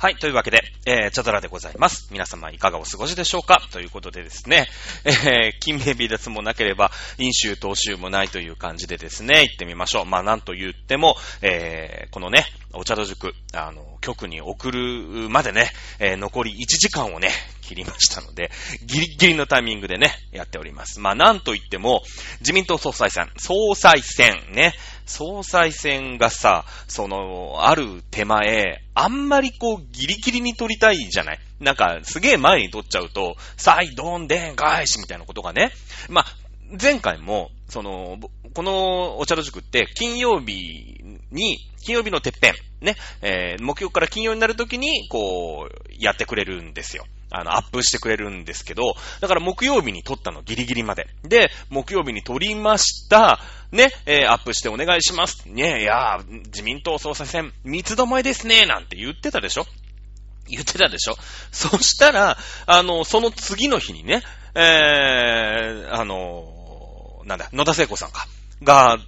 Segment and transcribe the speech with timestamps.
[0.00, 0.14] はい。
[0.14, 2.06] というわけで、えー、チャドラでございます。
[2.12, 3.60] 皆様いかがお過ごしでしょうか？
[3.72, 4.68] ということでですね、
[5.04, 10.04] えー、金名微脱もなければ、飲酒、投酒もないという感じでですね、行ってみましょう。
[10.04, 15.68] まあ、なんと言っても、えー、このね、お茶戸塾、あの、局に送るまでね、
[15.98, 17.32] えー、残り1時間をね、
[17.68, 18.50] 切りましたので、
[18.86, 21.00] ギリギリのタイミングでね、やっております。
[21.00, 22.02] まあ、なんと言っても、
[22.40, 24.72] 自民党総裁選、総裁選ね、
[25.04, 31.40] 総裁選がさ、その、ある手前、あんまりこう、ギリギリに取りたいじゃない？
[31.60, 35.72] なんか、すげえ前に取っちゃうと、さい、どんでん返しみたいなことがね。
[36.08, 36.26] まあ、
[36.80, 38.18] 前回も、その、
[38.54, 41.00] このお茶の塾って、金曜日
[41.30, 47.06] に、金曜日のてっぺん、ね、えー、木曜から金曜になるときに、こう、やってくれるんですよ。
[47.30, 51.08] あの、アップしてくれるんですけど、だから木曜日に撮ったのギリギリまで。
[51.24, 53.38] で、木曜日に撮りました。
[53.70, 55.44] ね、えー、アップしてお願いします。
[55.46, 59.66] ね、いやー、自民党総裁選、三つどもえですね、なんて言ってたでしょ？
[60.48, 61.16] 言ってたでしょ？
[61.52, 64.22] そしたら、あの、その次の日にね、
[64.54, 68.26] えー、あの、なんだ、野田聖子さんか、
[68.62, 68.98] が、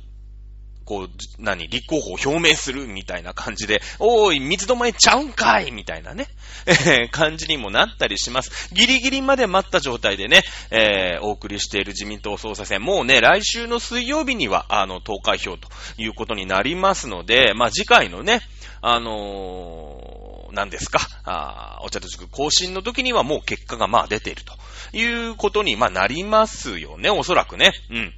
[0.90, 6.26] こう、何、立候補を表明するみたいな感じで、おーい、三つどもえちゃうんかいみたいなね、
[6.66, 8.74] えー、感じにもなったりします。
[8.74, 18.40] ギリギリまで待った状態でね、えー、お送りしている自民党総裁選、もうね、来週の水曜日には、あの、投開票ということになりますので、まあ、次回のね、
[18.82, 27.70] あのー、何ですか、あお茶と塾更新の時にはもう結果がまあ出ているということに、まあ、なりますよね、おそらくね。
[27.90, 28.14] うん。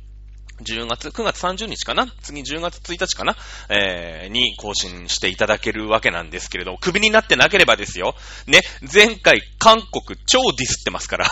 [0.62, 2.06] 10月、9月30日かな？
[2.22, 3.36] 次10月1日かな？
[3.68, 8.14] えー、に更新していただけるわけなんですけれど、クビになってなければですよ。
[8.46, 8.60] ね、
[8.92, 11.26] 前回韓国超ディスってますから。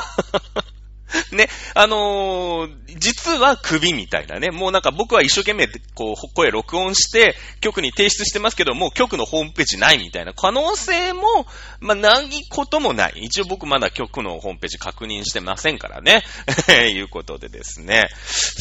[1.32, 4.50] ね、あのー、実は首みたいなね。
[4.50, 11.46] もうなんか僕は一生懸命、こう、声録音して、局に提出してますけど、もう局のホームページないみたいな可能性も、
[11.80, 13.12] まあ、ないこともない。
[13.22, 16.22] 一応僕まだ局のホームページ確認してませんからね。
[16.90, 18.08] いうことでですね。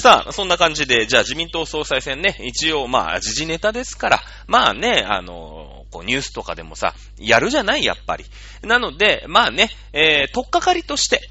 [0.02, 7.84] さあ、そんな感じで、じゃあ自民党総裁選ね、一応まあ、時事ネタですから、まあね、あのーこうニュースとかでもさ、やるじゃない？
[7.84, 8.26] やっぱり。
[8.62, 11.22] なので、まあね、えー、とっかかりとして、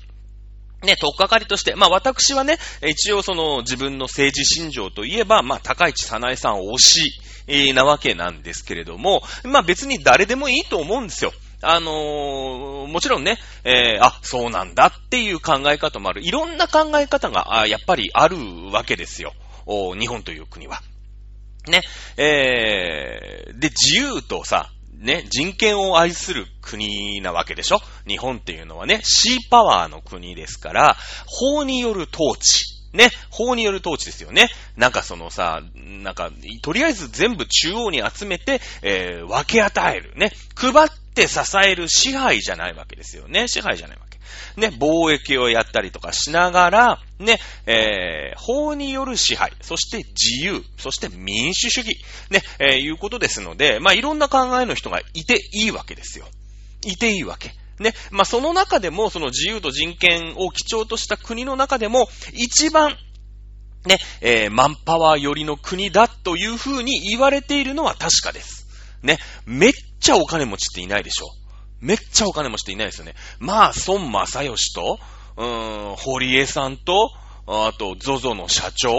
[0.83, 11.33] ね、とっかかりとして、まあ私はね、一応その自分の政治信条といえば、まあ高市早苗さん推し、えーなわけなんですけれども、まあ別に誰でもいいと思うんですよ。
[11.62, 16.22] あのーもちろんね、えーあ、そうなんだっていう考え方もある。
[16.22, 18.37] いろんな考え方が、あやっぱりある
[18.72, 19.33] わけですよ。
[19.99, 20.81] 日本という国は。
[21.67, 21.83] ね、
[22.17, 27.81] えー、で、自由とさ、ね、人権を愛する国なわけでしょ？
[28.06, 32.76] 日本っていうのはね、シーパワーの国ですから、法による統治。
[32.92, 34.48] ね、法による統治ですよね。
[34.76, 36.31] なんかそのさ、なんか、
[36.62, 40.14] とりあえず全部中央に集めて、えー、分け与える。
[40.16, 43.47] ね、配って支える支配じゃないわけですよね。
[43.47, 44.07] 支配じゃないわけ。
[44.56, 51.97] ね、貿易をやったりとかしながら、ね、えー、法による支配、そして自由、そして民主主義、
[52.31, 56.27] ね、えー、いうことですので、まあ、いろんな考えの人がいていいわけですよ。
[56.84, 57.53] いていいわけ。
[57.81, 57.94] ね。
[58.11, 62.97] まあ、その中でも、その自由と人権を基調とした国の中でも、一番、
[63.87, 68.67] ね、えー、マンパワー寄りの国だというふうに言われているのは確かです。
[69.03, 69.19] ね。
[69.47, 71.27] めっちゃお金持ちっていないでしょ。
[71.81, 73.15] めっちゃお金持ちっていないですよね。
[73.39, 74.99] まあ、孫正義と、
[75.37, 77.11] うーん、堀江さんと、
[77.47, 78.94] あと、ゾゾの社長、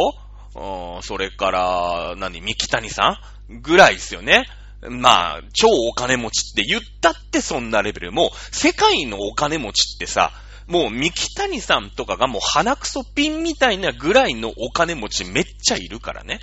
[0.56, 3.20] うんそれから、何、三木谷さ
[3.50, 4.46] んぐらいですよね。
[4.82, 8.12] まあ、超お金持ちって言ったってそんなレベル。
[8.12, 10.32] もう、世界のお金持ちってさ、
[10.68, 16.40] もう三木谷さんとかがもう鼻くそピンみたいなぐらいのお金持ちめっちゃいるからね。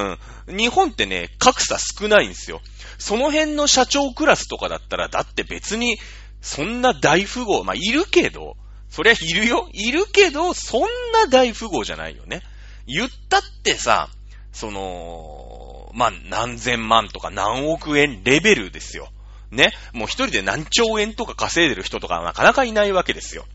[0.00, 0.18] ん。
[0.56, 2.60] 日本ってね、格差少ないんですよ。
[2.98, 5.98] その辺の社長クラスとかだったら、だって別に、
[6.40, 8.56] そんな大富豪、まあ、いるけど、
[8.88, 9.68] そりゃいるよ。
[9.72, 10.80] いるけど、そん
[11.12, 12.42] な大富豪じゃないよね。
[12.86, 14.08] 言ったってさ、
[14.52, 19.08] その、まあ、何千万とか何億円レベルですよ。
[19.50, 19.72] ね。
[19.92, 23.46] もう一人で何兆円とか稼いでる人とかなかなかいないわけですよ。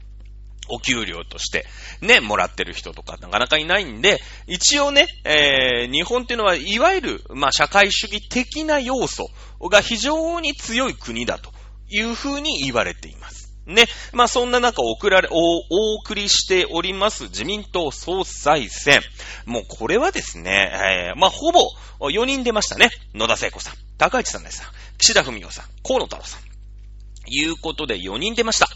[0.69, 1.65] お給料として、
[2.01, 9.29] ね、もらってる人とかなかなかいないんで、一応ね、えー、日本っていうのは、いわゆる、まあ、社会主義的な要素
[9.61, 11.51] が非常に強い国だと
[11.89, 13.47] いうふうに言われています。
[13.65, 13.85] ね。
[14.13, 19.01] まあ、そんな中送られ、お、お送りしております自民党総裁選。
[19.45, 21.59] もうこれはですね、えー、まあ、ほぼ
[21.99, 22.89] 4人出ましたね。
[23.13, 24.63] 野田聖子さん、高市さんです、
[24.97, 26.47] 岸田文雄さん、河野太郎さん。
[27.29, 28.67] いうことで4人出ました。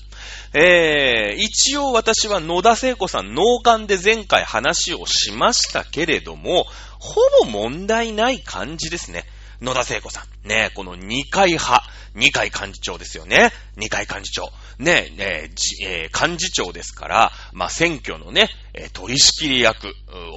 [0.53, 6.65] えー、一応私は野田聖子さん脳幹で前回話をしましたけれども、
[6.99, 9.25] ほぼ問題ない感じですね。
[9.61, 10.47] 野田聖子さん。
[10.47, 11.83] ね、この二階派、
[12.15, 13.51] 二階幹事長ですよね。
[13.77, 14.49] 二階幹事長。
[14.79, 18.49] ね、えーえー、幹事長ですから、まあ、選挙のね、
[18.93, 19.93] 取り仕切り役、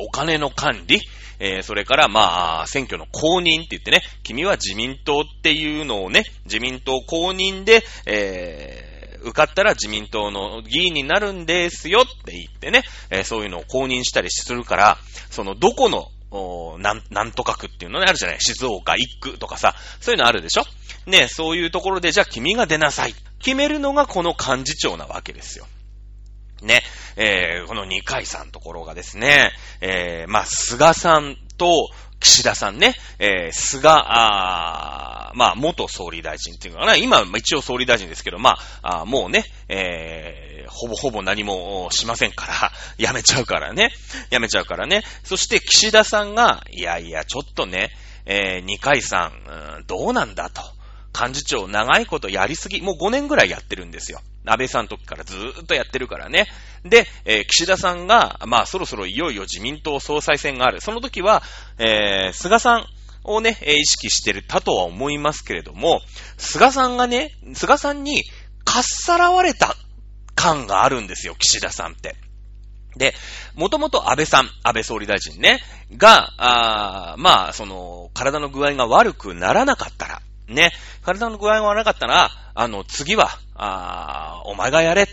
[0.07, 1.01] お金の管理、
[1.41, 8.94] えー、それからまあ、選挙の公認って言ってね、君は自民党っていうのをね、自民党公認で、えー
[9.25, 14.99] 受かったら自民党の議員になるんですよって言ってね、えー、そういうのを公認したりするから、
[15.31, 16.09] そのどこの
[16.79, 20.65] なん、なんとか区っていうのね、あるじゃない静岡一区とかさ、そういうのあるでしょ？
[21.07, 23.15] ね、そういうところで、じゃあ君が出なさい。
[23.39, 25.67] 決めるのがこの幹事長なわけですよ。
[26.63, 26.83] ね、
[27.17, 31.89] えー、この二階さんところがですね、えー、まあ、菅さんと、
[32.25, 43.93] 岸田さんね、えー、菅、あまあ、元総理大臣っていうのかな、今、一応総理大臣ですけど、まあ、あもうね、えー、ほぼほぼ何もしませんから、 やめちゃうからね、
[44.31, 45.03] やめちゃうからね。
[45.23, 47.91] そして岸田さんが、いやいや、ちょっとね、
[48.25, 50.63] えー、二階さん、うん、どうなんだと。
[51.17, 54.21] 幹事長長いことやりすぎ、もう5年ぐらいやってるんですよ。
[54.47, 56.47] 安倍さんの時からずーっとやってるからね。
[56.85, 60.81] で、えー、岸田さんが、まあそろそろいよいよ自民党総裁選がある。
[60.81, 61.43] その時は、
[61.79, 62.87] えー、菅さん
[63.25, 66.01] をね、意識してるたとは思いますけれども、
[66.37, 68.23] 菅さんがね、菅さんに
[68.65, 69.77] かっさらわれた
[70.35, 72.17] 感があるんですよ、岸田さんって。
[72.97, 73.15] で、
[73.55, 75.61] もともと安倍さん、安倍総理大臣ね、
[75.97, 80.73] が、あまあ、その、体の具合が悪くならなかったら、ね。
[81.03, 85.09] 体の具合が悪かったら、あの、次は、あお前がやれ。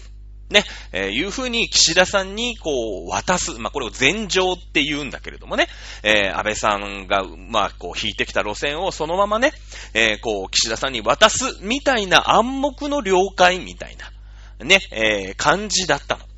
[0.51, 3.51] ね、えー、いうふうに岸田さんにこう渡す。
[3.59, 5.68] まあ、これを前情って言うんだけれどもね、
[6.03, 9.53] えー、安倍さんが、まあ、こう引いてきた路線をそのままね、
[9.94, 16.31] えー、こう岸田さんに渡すみたいな暗黙の了解みたいな、ね、えー、感じだったの。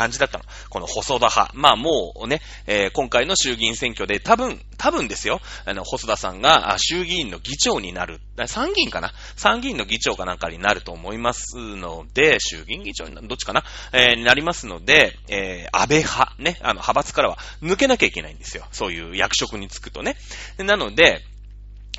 [0.00, 0.44] 感じだったの。
[0.70, 1.52] この細田派。
[1.54, 8.18] まあもうね、えー、今回の衆議院選挙で多分、多分ですよ、あの、細田さんが衆議院の議長になる。
[8.46, 9.12] 参議院かな？
[9.36, 13.62] 参議院の議長かなんかになると思いますので、衆議院議長になる、どっちかな？
[13.92, 18.64] えー、になりますので、えー、安倍派、ね、あの、派閥からは抜けなきゃいけないんですよ。
[18.72, 20.16] そういう役職に就くとね。
[20.56, 21.20] なので、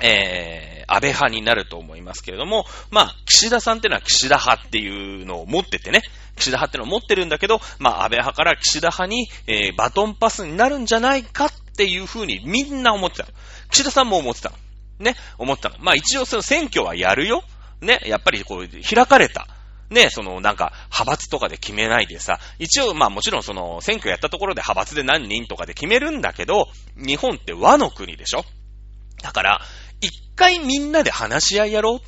[0.00, 6.02] えー、安倍派になると思いますけれども、まあ、岸田さんってのは岸田派っていうのを持っててね、
[6.36, 13.28] 岸田派ってのを持ってるんだけど、まあ、安倍派から岸田派に、えー、バトンパスになるんじゃないかっていうふうにみんな思ってたの。
[13.70, 14.56] 岸田さんも思ってたの。
[14.98, 15.76] ね、思ってたの。
[15.80, 17.42] まあ、一応その選挙はやるよ。
[17.80, 19.46] ね、やっぱりこう、開かれた。
[19.90, 28.44] ね、そのなんか、派閥とかで決めないでさ、一応まあもちろんその選挙やったところで派閥で何人とかで決めるんだけど、日本って和の国でしょ
[29.22, 29.60] だから、
[30.00, 32.00] 一回みんなで話し合いやろ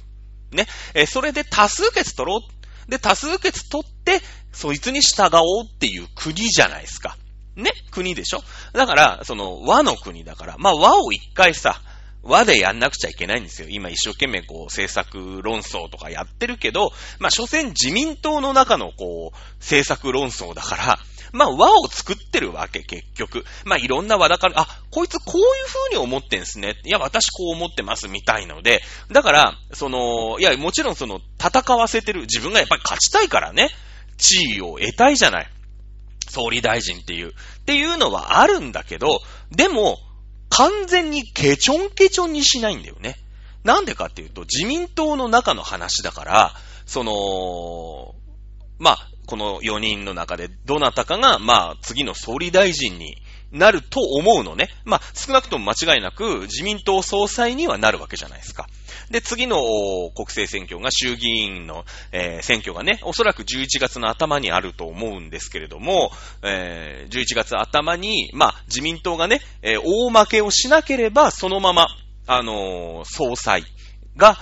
[0.53, 0.55] う。
[0.55, 0.67] ね。
[0.95, 2.91] えそれで多数決取ろう。
[2.91, 4.21] で、多数決取って、
[4.53, 7.17] そいつに従おうっていう国じゃないですか。
[7.57, 8.43] ね国でしょ
[8.73, 11.81] だから、その和の国だから、まあ和を一回さ、
[12.23, 13.69] 和でやんなくちゃいけないんですよ。
[13.71, 20.99] 今一生懸命こう政策論争とかやってるけど、まあ所詮自民党の中のこう政策論争だから、
[21.35, 23.45] まあ、和を作ってるわけ、結局。
[23.65, 26.77] まあ、いろんな和だから、あ、こいつこういう風に思ってんすね。
[26.85, 28.83] いや、私こう思ってます、みたいので。
[29.11, 33.71] だから、その、いや、もちろんその、戦わせてる、自分がやっぱり勝ちたいからね、
[34.17, 35.51] 地位を得たいじゃない。
[36.29, 37.31] 総理大臣っていう。
[37.31, 37.33] っ
[37.65, 39.21] ていうのはあるんだけど、
[39.51, 39.99] でも、
[40.51, 43.17] 完全にケチョンケチョンにしないんだよね。
[43.65, 46.55] なんでかっていうと、自民党の中の話だから、
[46.87, 48.15] その、
[48.79, 53.17] まあ、この4人の中でどなたかが、まあ、次の総理大臣に
[53.55, 54.69] なると思うのね。
[54.85, 58.67] まあ、少なくとも間違いなく自民党総裁にはなるわけじゃないですか。
[59.11, 59.57] で、次の
[60.15, 66.11] 国政選挙が衆議院の、えー、選挙がね、おそらく11月の頭にあると思うんですけれども、
[66.43, 71.89] えー、11月頭に、まあ、自民党がね、えー、大負けをしなければ、そのまま、
[72.27, 73.65] あの、総裁
[74.17, 74.37] が、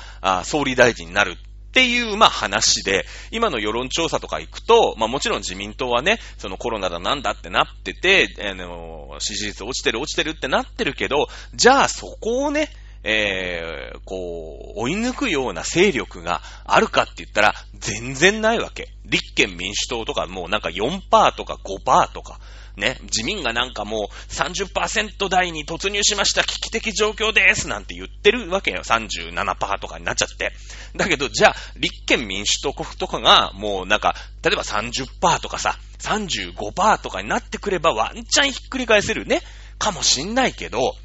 [0.45, 1.37] 総理大臣になる
[1.73, 12.69] っていう、まあ話で、今の世論調査とか行くと、まあもちろん自民党はね、そのコロナだなんだってなってて、あの、支持率落ちてる落ちてるってなってるけど、じゃあそこをね、
[13.05, 18.91] えー、こう、追い抜くような勢力があるかって言ったら、全然ないわけ。
[19.07, 21.01] 立憲民主党とかもうなんか4%
[21.35, 22.39] とか5%とか、
[22.77, 28.83] ね、自民がなんかもう30%台に突入しました、危機的状況ですなんて言ってるわけよ。
[28.83, 30.53] 37%とかになっちゃって。
[30.97, 39.43] だけど、じゃあ、立憲民主党国とかがもうなんか、例えば30%とかさ、35%とかになってくればワンチャンひっくり返せるね、
[39.79, 40.97] かもしんないけど、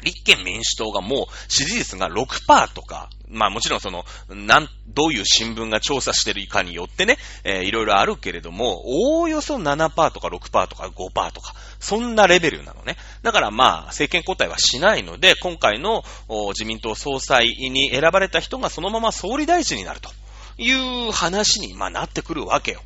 [0.00, 12.96] 立憲民主党がもう支持率が6%とか、まあもちろんその、なん、どういう新聞が調査してるかによってね、えー、いろいろあるけれども、おおよそ7%とか6%とか5%とか、そんなレベルなのね。
[13.22, 16.02] だからまあ、政権交代はしないので、今回の
[16.50, 20.10] 自民党総裁に選ばれた人がそのまま総理大臣になると
[20.58, 20.72] い
[21.08, 22.82] う話に、まあ、なってくるわけよ。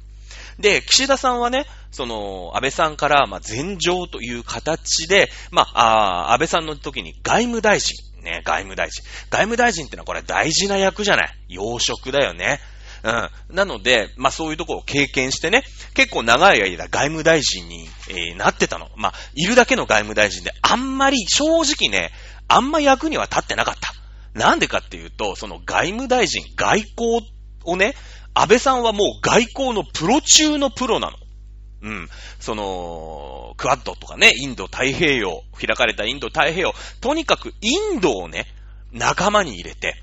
[0.58, 9.04] で、岸田さんはね、その、安倍さんから、まあ、前情という形で、まあ、あ安倍さんの時に外務大臣、ね、外務大臣。
[9.30, 11.34] 外務大臣ってのはこれ大事な役じゃない。
[11.48, 12.58] 要職だよね。
[13.04, 13.54] うん。
[13.54, 18.88] なので、まあそういうとこを経験してね、結構長い間外務大臣に、えー、なってたの。
[18.96, 22.12] まあ、いるだけの外務大臣で、あんまり正直ね、
[22.48, 23.92] あんま役には立ってなかった。
[24.32, 27.30] なんでかっていうと、その外務大臣、外交
[27.64, 27.94] をね、
[28.34, 31.16] 安倍さんはもう外交のプロ中のプロなの。
[31.82, 32.08] うん。
[32.40, 38.46] その、クワッドとかね、インド太平洋、開かれたインド太平洋、とにかくインドをね、
[38.92, 40.02] 仲間に入れて、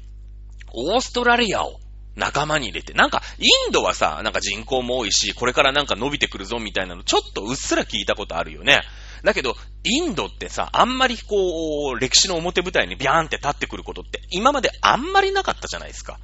[0.74, 1.80] オーストラリアを
[2.16, 8.82] 仲間に入れて、なんか、インドはさ、なんか人口も多いし、これからなんか伸びてくるぞみたいなの、ちょっとうっすら聞いたことあるよね。
[9.24, 16.20] だけど、インドってさ、あんまりこう、歴史の表舞台にビャーンって立ってくることって、今まであんまりなかったじゃないですか。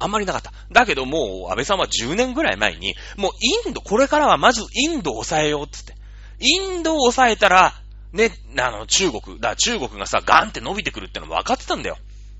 [0.00, 0.52] あんまりなかった。
[0.72, 3.32] だけどもう、安倍さんは10年ぐらい前に、もう
[3.66, 5.94] インド、これからはまずインドを抑えようってって。
[6.40, 7.74] インドを抑えたら、
[8.12, 11.98] ね、あの、中国、だ中国がさ、ガンって伸びてくるってのも分かってたんだよ。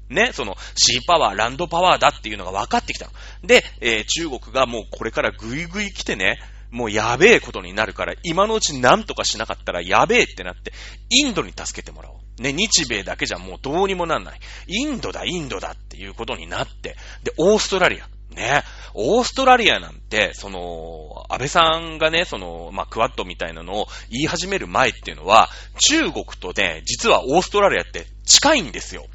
[0.08, 3.12] ね、その、シーパワー、ランドパワーだっていうのが分かってきたの。
[3.44, 6.40] で、えー、中国がもうこれからぐいぐい来てね、
[6.70, 10.72] もうやべえことになるから、今のうち何とかしなかったらやべえってなって、
[11.10, 12.42] インドに助けてもらおう。
[12.42, 14.40] ね、日米だけじゃもうどうにもなんない。
[14.66, 18.08] インドだ、インドだっていうことになって、で、オーストラリア。
[18.34, 18.62] ね、
[18.94, 25.50] オーストラリアなんて、その、安倍さんがね、その、まあ、クワッドみたいなのを言い始める前っていうのは、
[25.88, 29.06] 中国とね、実はオーストラリアって近いんですよ。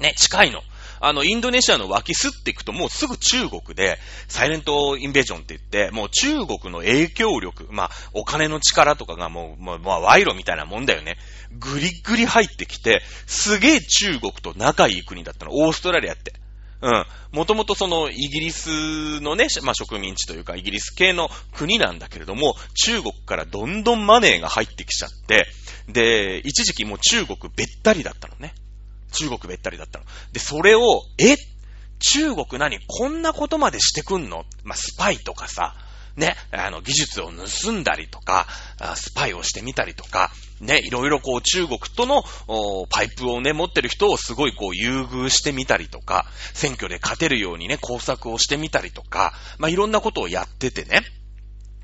[0.00, 0.62] ね、近いの。
[1.04, 11.18] あの、インドネシアの脇すっていくともうすぐ中国で、サイレントインベージョンって言って、もう中国の影響力、まあ、お金の力とかがもう、もう、まあ、賄賂みたいなもんだよね。
[11.58, 15.50] ぐりぐり入ってきて、すげえ中国と仲いい国だったの。
[15.52, 16.34] オーストラリアって。
[16.82, 17.04] うん。
[17.32, 25.46] もともとそのイギリスのね、まあ、植民地というかイギリス系の国なんだけれども、中国からどんどんマネーが入ってきちゃって、
[25.88, 28.54] で、一時期もう中国べったりだったのね。
[29.12, 30.04] 中国べったりだったの。
[30.32, 31.36] で、それを、え？
[32.00, 32.80] 中国何？
[32.88, 34.44] こんなことまでしてくんの？
[34.64, 35.76] まあ、スパイとかさ、
[36.16, 38.46] ね、あの、技術を盗んだりとか、
[38.96, 42.22] スパイをしてみたりとか、ね、いろいろこう中国との
[42.90, 51.02] パイプをね、持ってる人をすごいこう優遇してみたりとか、選挙で勝てるようにね、工作をしてみたりとか、まあ、いろんなことをやっててね。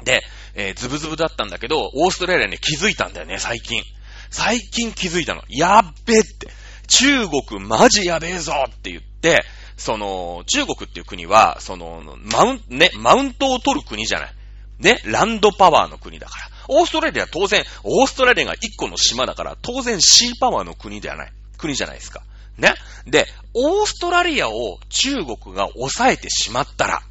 [0.05, 0.21] で、
[0.55, 3.83] えー、ズブズブだったんだけど、オーストラリアに気づいたんだよね、最近。
[4.31, 5.43] 最近気づいたの。
[5.49, 6.51] やっべって。
[6.89, 9.45] 中国マジやべえぞって言って、
[9.77, 14.35] その、中国っていう国は、その、マウン、ね、マウントを取る国じゃない。
[14.81, 16.49] ね、ランドパワーの国だから。
[16.69, 21.33] オーストラリアは当然、オーストラリアが一個の島だから、当然シーパワーの国ではない。
[21.57, 22.23] 国じゃないですか。
[22.57, 22.75] ね。
[23.07, 27.03] で、オーストラリアを中国が抑えてしまったら、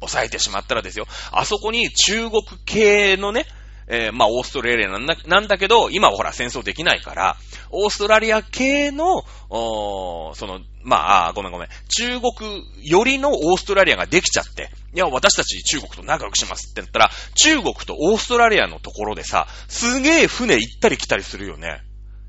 [0.00, 1.06] 抑えてしまったらですよ。
[1.32, 3.46] あそこに中国系のね、
[3.88, 7.36] えー、まあ、オーストラリアなんだなんだけど、今はほら戦争できないから、
[7.70, 11.68] オーストラリア系の、その、まあ、ごめんごめん。
[11.88, 21.82] 中国よりのオーストラリアができちゃって、いや、私たち中国と仲良くしますって言ったら、中国とオーストラリアのところでさ、すげえ船行ったり来たりするよね。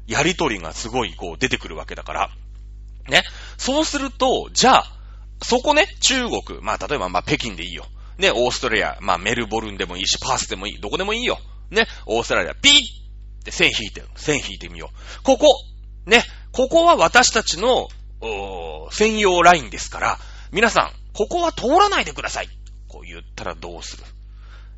[0.07, 2.29] やりとりがすごいこう出てくるわけだから。
[3.09, 3.23] ね。
[3.57, 4.93] そうすると、じゃあ、
[5.41, 7.85] そこね、中国、まあ例えばまあ北京でいいよ。
[8.17, 11.39] ね、オーストラリア、まあメルボルンでもいいし、パースでもいい、どこでもいいよ。
[11.69, 14.07] ね、オーストラリア、ピーって線引いてる。
[14.15, 15.23] 線引いてみよう。
[15.23, 15.47] ここ、
[16.05, 17.87] ね、ここは私たちの、
[18.19, 20.19] お専用ラインですから、
[20.51, 22.49] 皆さん、ここは通らないでください。
[22.87, 24.03] こう言ったらどうする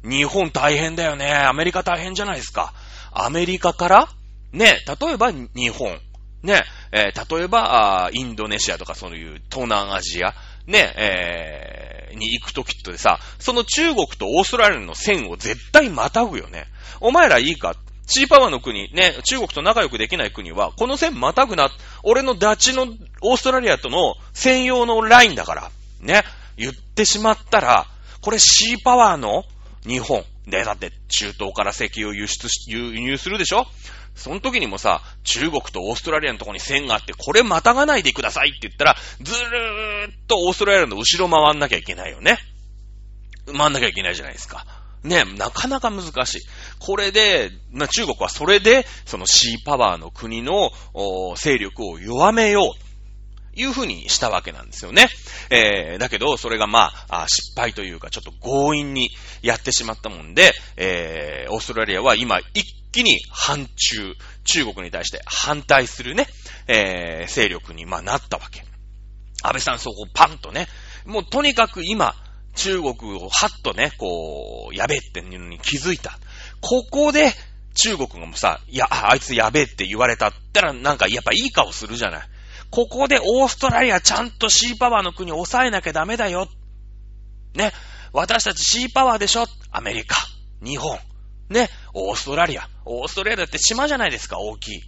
[0.04, 1.32] 日本大変だよね。
[1.32, 2.74] アメリカ大変じゃないですか。
[3.12, 4.10] アメリカから、
[4.52, 6.00] ね、例えば日本、
[6.42, 10.34] ね、えー、例えばインドネシアとかそういう東南アジア、
[10.66, 16.66] ね、えー、に行くときってさ、その中国とオーストラリアの線を絶対またぐよね。
[17.02, 17.76] お前らいいか？
[18.12, 21.70] シーパワーの国、ね、中国と仲良くできない国は、この線またぐな、
[22.02, 22.88] 俺のダチの
[23.22, 26.24] オーストラリアとの専用のラインだから、ね、
[26.58, 27.86] 言ってしまったら、
[28.22, 29.44] これシーパワーの
[29.86, 30.24] 日本。
[30.48, 33.68] で、だって中東から石油を輸出し、輸入するでしょ？
[34.20, 42.38] その時にもさ、中国とオーストラリアのとこに線があって、これまたがないでくださいって言ったら、ずるーっとオーストラリアの後ろ回んなきゃいけないよね。
[43.48, 44.66] 回んなきゃいけないじゃないですか。
[45.04, 46.42] ね、なかなか難しい。
[46.80, 50.72] これで、まあ、中国はそれで、そのシーパワーの国の
[51.38, 52.90] 勢力を弱めよう。
[53.56, 55.10] いうふうにしたわけなんですよね。
[55.50, 59.10] えー、だけど、それがまあ、失敗というか、ちょっと強引に
[59.42, 66.28] やってしまったもんで、えー、オーストラリアは今、一気に反中、中国に対して反対するね、
[66.68, 68.64] えー、勢力にまあなったわけ。
[69.42, 70.68] 安倍さんそこパンとね、
[71.06, 72.14] もうとにかく今、
[72.56, 76.18] 中国をはっとね、こう、やべえっていうのに気づいた。
[76.62, 77.32] ここで、
[77.76, 82.28] 中国がもさ、いや、あいつやべえって言われたったらなんかやっぱいい顔するじゃない。
[82.72, 86.48] ここでオーストラリアちゃんとシーパワーの国を抑えなきゃダメだよ。
[87.56, 87.72] ね。
[88.12, 90.18] 私たちシーパワーでしょアメリカ、
[90.64, 91.00] 日本、
[91.50, 92.70] ね、オーストラリア。
[92.86, 94.78] オーストラリアだって島じゃないですか、大きい。
[94.80, 94.82] っ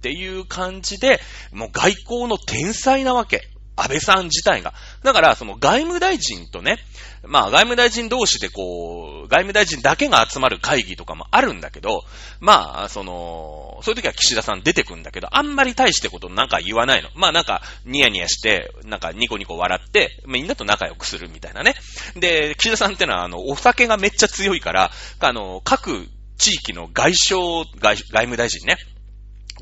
[0.00, 1.20] ていう感じで、
[1.52, 3.48] もう外交の天才なわけ。
[3.76, 4.72] 安倍さん自体が。
[5.02, 6.78] だから、その外務大臣とね、
[7.22, 12.04] まあ外務大臣同士でこう、外務大臣だけが集まる会議とかもあるんだけど、
[12.40, 17.10] まあ、その、そういう時は岸田さん出てくんだけど、あんまり大してことなんか言わないの。
[17.14, 21.74] まあなんか、ニヤニヤして、なんかニコニコ笑って、みんなと仲良くするみたいなね。
[22.16, 24.90] で、岸田さんってのは、あの、お酒がめっちゃ強いから、
[25.20, 27.40] あの、各地域の外相、
[27.78, 28.78] 外、外務大臣ね。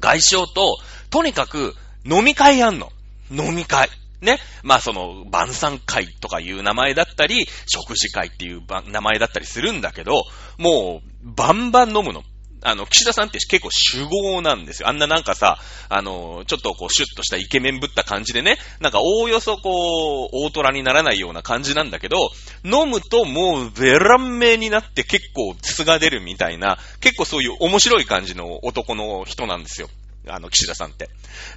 [0.00, 0.78] 外相と、
[1.10, 2.92] とにかく飲み会やんの。
[3.30, 3.88] 飲み会。
[4.24, 4.38] ね。
[4.62, 10.24] まあその、晩餐会とかいう名前だったり、食事会っていう名前だったりするんだけど、
[10.58, 12.22] もう、バンバン飲むの。
[12.66, 14.88] あの、岸田さんって結構主語なんですよ。
[14.88, 15.58] あんななんかさ、
[15.90, 22.16] あの、ちょっとこうシュッとしたイケメンぶった感じでね、なんかおおよそこう、大虎にならないような感じなんだけど、
[22.64, 29.90] 飲むともうベランメになって結構素が出るみたいな、結構そういう面白い感じの男の人なんですよ。
[30.28, 31.08] あの、岸田さんって。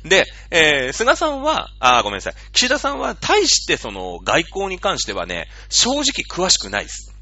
[0.04, 2.34] で、えー、菅さんは、あ、ごめんなさい。
[2.52, 7.14] 岸田さんは、対してその、外交に関してはね、正直詳しくないです。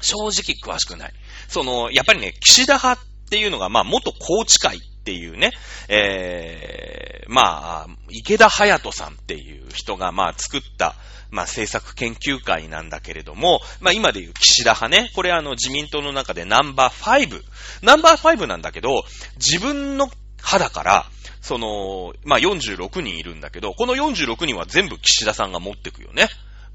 [0.00, 1.12] 正直詳しくない。
[1.48, 5.52] その、やっぱりね、岸田派っていうのが、まあ、元宏池会っていうね、
[5.88, 10.94] えー、まあ、池田隼人さんっていう人が、まあ、作った、
[11.30, 17.42] まあ、政策研究会なんだけれども、まあ、今でいう岸田派ね、これあの、自民党の中でナンバー5。
[17.82, 19.04] ナンバー5なんだけど、
[19.36, 20.10] 自分の
[20.44, 21.06] 派だから、
[21.40, 26.28] その、まあ、46人いるんだけど、この46人は全部岸田さんが持ってくよね。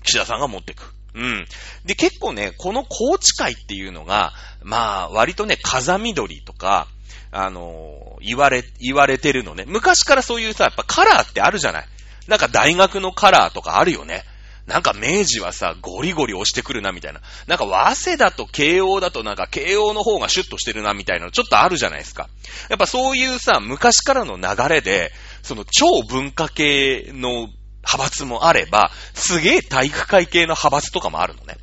[0.04, 0.94] 岸田さんが持ってく。
[1.16, 1.48] うん。
[1.86, 6.88] で、結構ね、この高知会っていうのが、まあ、割とね、風緑とか、
[7.32, 9.66] あの言われ、言われてるのね。
[9.68, 11.88] 昔からそういうさ、やっぱカラーってあるじゃない。
[12.28, 14.24] なんか大学のカラーとかあるよね。
[14.68, 17.22] なんか明治はさ、ゴリゴリ押してくるなみたいな。
[17.48, 22.28] なんか早稲田と慶応だとなんか慶応の方がシュッとしてるなみたいなのちょっとあるじゃないですか。
[22.70, 27.48] やっぱそういうさ、昔からの流れで、その超文化系の
[27.88, 31.56] 派閥もあれば、すげえ体育会系の派閥とかもあるのね。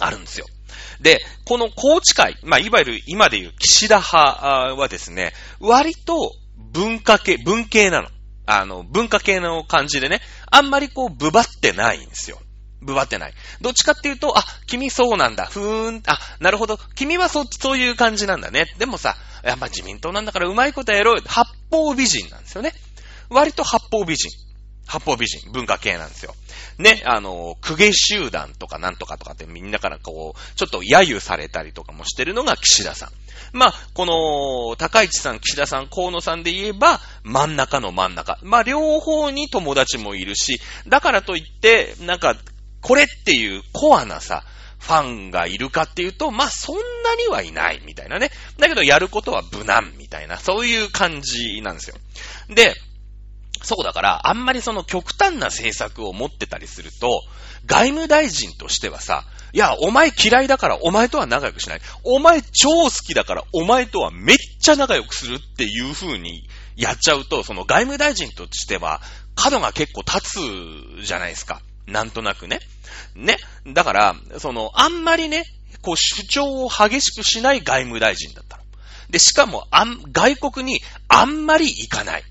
[0.00, 0.46] あるんですよ。
[1.00, 6.32] で、この高知会、まあ、いわゆる今でいう岸田派はですね、割と
[6.72, 8.08] 文化系、文系なの。
[8.46, 12.38] あの、文化系の感じでね、あんまりこう、ぶばってないんですよ。
[12.80, 13.34] ぶばってない。
[13.60, 15.46] どっちかっていうと、あ、君そうなんだ。
[15.46, 16.78] ふーん、あ、なるほど。
[16.94, 18.66] 君はそ、そういう感じなんだね。
[18.78, 21.22] でもさ、やっぱ自民党なんだからうまいことやろうよ。
[21.26, 22.72] 八方美人なんですよね。
[23.28, 24.30] 割と八方美人。
[24.86, 25.50] 八方美人。
[25.52, 26.34] 文化系なんですよ。
[26.78, 33.10] ね、あの、公家集団とかなんとかとかってみんなからこう、ちょっと揶揄されたりとかもしてるのが岸田さん。
[33.52, 38.38] まあ、この、高市さん、岸田さん、河野さんで言えば、真ん中の真ん中。
[38.42, 42.36] まあ、両方に友達もいるし、だからといって、なんか、
[42.80, 44.44] これっていうコアなさ、
[44.78, 48.30] ファンがいるかっていうと、まあ、そんなにはいないみたいなね。
[48.58, 51.96] だけど、やることは無難みたいな、そういう感じなんですよ。
[52.48, 52.74] で、
[53.66, 57.22] そうだから、あんまりその極端な政策を持ってたりすると、
[57.66, 61.80] 外務大臣としてはさ、いや、お前嫌いだからお前とは仲良くしない。
[62.04, 69.00] お前超好きだからお前とはめっちゃ仲良くするっていう風にやっちゃうと、その外務大臣としては
[69.34, 71.60] 角が結構立つじゃないですか。
[71.88, 72.60] なんとなくね。
[73.16, 73.38] ね。
[73.66, 75.44] だから、その、あんまりね、
[75.82, 78.62] こう主張を激しくしない外務大臣だったの。
[79.10, 82.24] で、しかも、あん、外国にあんまり行かない。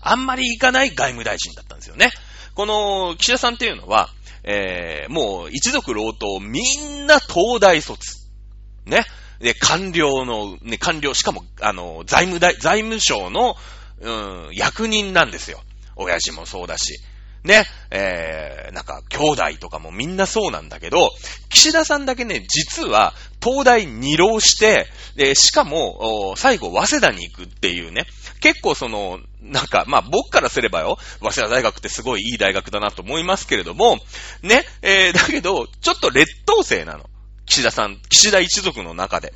[0.00, 2.10] あんまり行かない外務大臣だったんですよね。
[2.54, 4.08] この、岸田さんっていうのは、
[4.44, 8.00] えー、もう一族老党みんな東大卒。
[8.84, 9.04] ね。
[9.40, 13.56] で、官僚の、ね、官僚、しかも、あの、財務大、財務省の、
[14.00, 15.60] うん、役人なんですよ。
[15.96, 17.00] 親父もそうだし。
[17.46, 21.10] ね、えー、なんか、兄弟とかもみんなそうなんだけど、
[21.48, 28.06] 岸田さんだけね、実は、東大二浪して、で、しかも、最後、早稲田に行くっていうね、
[28.40, 33.98] 結構その、なんか、まあ僕からすればよ、早稲田大学ってすごいいい大学だなと思いますけれども、
[34.42, 37.04] ね、えー、だけど、ちょっと劣等生なの。
[37.46, 39.32] 岸田さん、岸田一族の中で。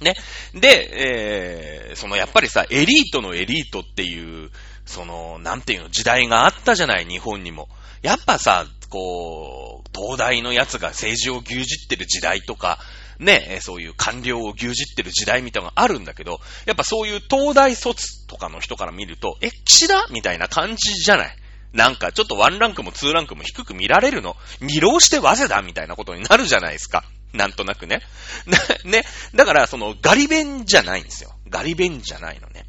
[0.00, 0.14] ね。
[0.52, 4.50] で、えー、そのやっぱりさ、エリートのエリートっていう、
[4.86, 7.68] その、なんていうの、時代があったじゃない、日本にも。
[8.02, 12.78] やっぱさ、こう、東大のやつが政治を牛耳ってる時代とか、
[13.18, 21.36] ね、そういう官僚を牛耳ってる時代みたいなのがあるんだけど、やっぱそういう東大卒とかの人から見ると、え、岸田みたいな感じじゃない？
[21.72, 24.36] なんかちょっとワンランクもツーランクも低く見られるの？
[24.60, 27.04] 二浪して早稲田みたいなことになるじゃないですか。
[27.32, 28.00] なんとなくね。
[28.84, 29.04] ね。
[29.34, 31.34] だから、その、ガリ弁じゃないんですよ。
[31.48, 32.64] ガリ弁じゃないのね。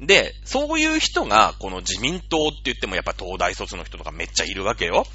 [0.00, 5.06] で、そういう人が、この自民党って言ってもやっぱ東大卒の人とかめっちゃいるわけよ。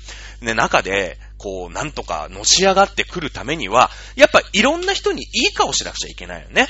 [0.41, 6.67] ね、中で、こう、なんとかのし上がってくるためには、やっぱいろんな人にいい顔しなくちゃいけないよね。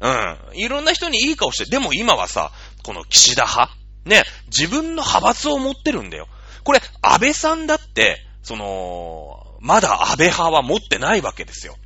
[0.00, 0.38] うん。
[0.54, 6.28] いろんな人にいい顔して、でも今はさ、この岸田派、ね、自分の派閥を持ってるんだよ。
[6.64, 11.76] これ、安倍さんだって、その、まだ安倍派は持ってないわけですよ。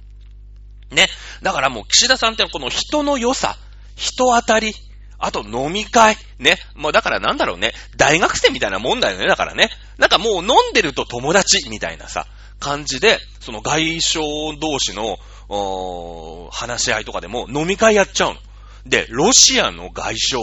[0.91, 1.09] ね。
[1.43, 3.57] だからもう岸田さんってこの人の良さ、
[3.97, 4.75] 人当たり、
[5.21, 6.57] あと飲み会、ね。
[6.75, 7.73] もうだからなんだろうね。
[7.97, 9.27] 大学生みたいなもんだよね。
[9.27, 9.71] だからね。
[9.99, 12.27] なんかもう飲んでると友達みたいなさ、
[12.59, 14.25] 感じで、その外相
[14.59, 18.41] 同士の、おー話し合いとかでも飲み会やっちゃうの。
[18.87, 20.43] で、ロシアの外相、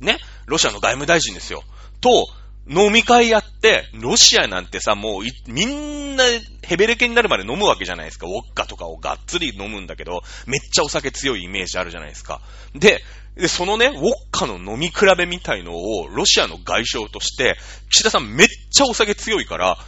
[0.00, 0.18] ね。
[0.46, 1.62] ロシアの外務大臣ですよ。
[2.00, 2.26] と、
[2.68, 6.24] 飲み会やって、ロシアなんてさ、もうみんな
[6.62, 8.26] ヘベレケになるまで飲むわけじゃないですか。
[8.26, 12.40] ウォッカとかをがっつり飲むんだけど、めっちゃお酒強いイメージあるじゃないですか。
[12.74, 13.02] で、
[13.36, 17.56] で、そのね、ウォッカの飲み比べみたいのを、ロシアの外相として、
[17.90, 19.78] 岸田さんめっちゃお酒強いから、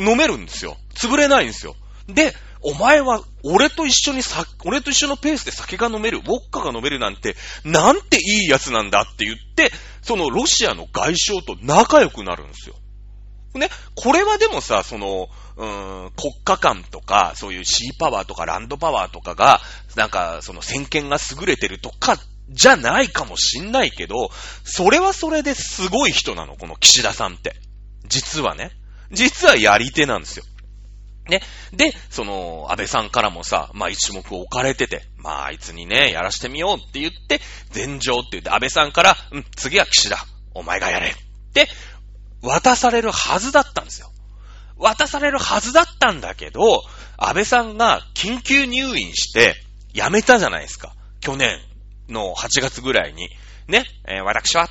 [0.00, 0.76] 飲めるんですよ。
[0.94, 1.76] 潰れないんですよ。
[2.08, 9.70] で、お前は、俺と一緒にさ、俺と一緒のペースで酒が飲める、ウォッカが飲めるなんて、なんていいやつなんだって言って、
[10.02, 12.76] そのロシアの外相と仲良くなるんですよ。
[13.54, 19.60] ね、これはでもさ、その、うーん、国家間とか、そういうシーパワーとかランドパワーとかが、
[19.94, 24.30] なんか、その先見が優れてるとか、じゃないかもしんないけど、
[24.64, 27.56] それはそれですごい人なの、この岸田さんって。
[28.06, 28.70] 実はね。
[29.10, 30.44] 実はやり手なんですよ。
[31.28, 31.42] ね。
[31.72, 37.40] で、その、安倍さんからもさ、まあ一目置かれてて、まああいつにね、やらしてみようって言って、
[37.74, 41.14] 前場って言って、安倍さんから、うん、次は岸田、お前がやれっ
[41.52, 41.68] て、
[42.42, 44.12] 渡されるはずだったんですよ。
[44.78, 46.82] 渡されるはずだったんだけど、
[47.16, 49.56] 安倍さんが緊急入院して、
[49.94, 50.94] 辞めたじゃないですか。
[51.20, 51.58] 去年
[52.08, 53.28] の8月ぐらいに。
[53.68, 54.68] ね、えー、私は、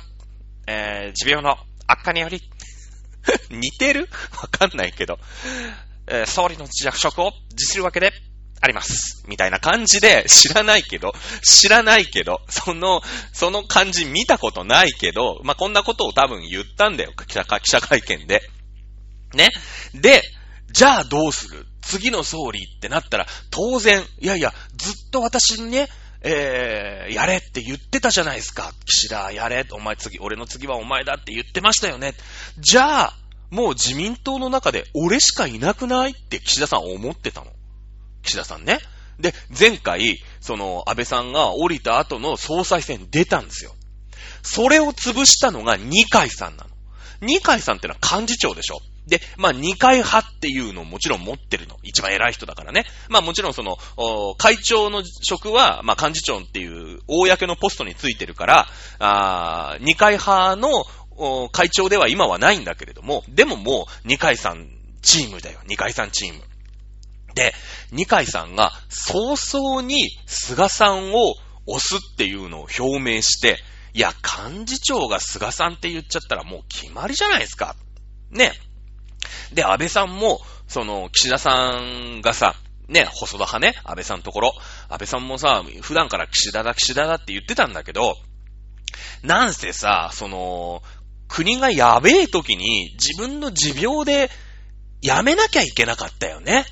[0.66, 2.40] えー、持病の悪化により、
[3.50, 4.08] 似てる？
[4.40, 5.18] わかんないけど、
[6.06, 8.12] えー、総理の役職を辞するわけで
[8.60, 9.24] あります。
[9.28, 18.42] みたいな感じで、知らないけど、知らないけど、その、その感じ見たことないけど、まあ、こんなことを多分言ったんだよ、記者記者会見で。
[19.34, 19.50] ね。
[19.94, 20.22] で、
[20.70, 21.66] じゃあどうする？
[21.82, 25.88] 次の総理ってなったら、当然、いやいや、ずっと私にね、
[26.28, 28.72] えー、やれって言ってたじゃないですか。
[28.84, 29.64] 岸田、やれ。
[29.70, 32.14] お前次、俺の次はお前だって言ってましたよね。
[32.58, 33.14] じゃあ、
[33.50, 36.10] もう自民党の中で俺しかいなくない？
[36.10, 37.52] って岸田さん思ってたの。
[38.24, 38.80] 岸田さんね。
[39.20, 43.72] で、前回、その、安倍さんが降りた後の総裁選出たんですよ。
[44.42, 46.70] それを潰したのが二階さんなの。
[47.20, 48.80] 二階さんってのは幹事長でしょ。
[49.06, 51.76] で、まあ、二階派っていうのをもちろん持ってるの。
[51.82, 52.84] 一番偉い人だからね。
[53.08, 53.76] まあ、もちろんその、
[54.36, 64.68] 会長の職は、まあ、幹事長っていう、公のポストについてるから、あ二階派の会長では今はないんだけれども、でももう、二階さん
[65.02, 65.60] チームだよ。
[65.66, 66.40] 二階さんチーム。
[67.34, 67.54] で、
[67.92, 71.34] 二階さんが早々に菅さんを
[71.66, 73.58] 押すっていうのを表明して、
[73.94, 74.12] いや、
[74.50, 77.76] 幹事長が菅さんって言っちゃったらもう決まりじゃないですか。
[78.30, 78.52] ね。
[79.52, 82.54] で、安倍さんも、その、岸田さんがさ、
[82.88, 84.52] ね、細田派ね、安倍さんのところ。
[84.88, 88.16] 安倍さんもさ、普段から岸田だ、岸田だって言ってたんだけど、
[89.22, 90.82] なんせさ、その、
[91.28, 94.30] 国がやべえ時に自分の持病で
[95.02, 96.64] やめなきゃいけなかったよね。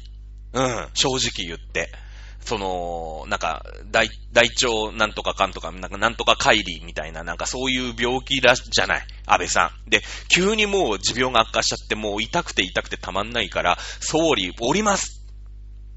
[0.52, 1.90] うん、正直言って。
[2.44, 9.06] その、なんか、大、大腸なんとかかんとか、なんかなんとか帰りみたいな、なんかそういう病気だ、じゃない。
[9.26, 9.90] 安倍さん。
[9.90, 15.22] で、急にもう持病が悪化しちゃって、もう痛くて痛くてたまんないから、総理降ります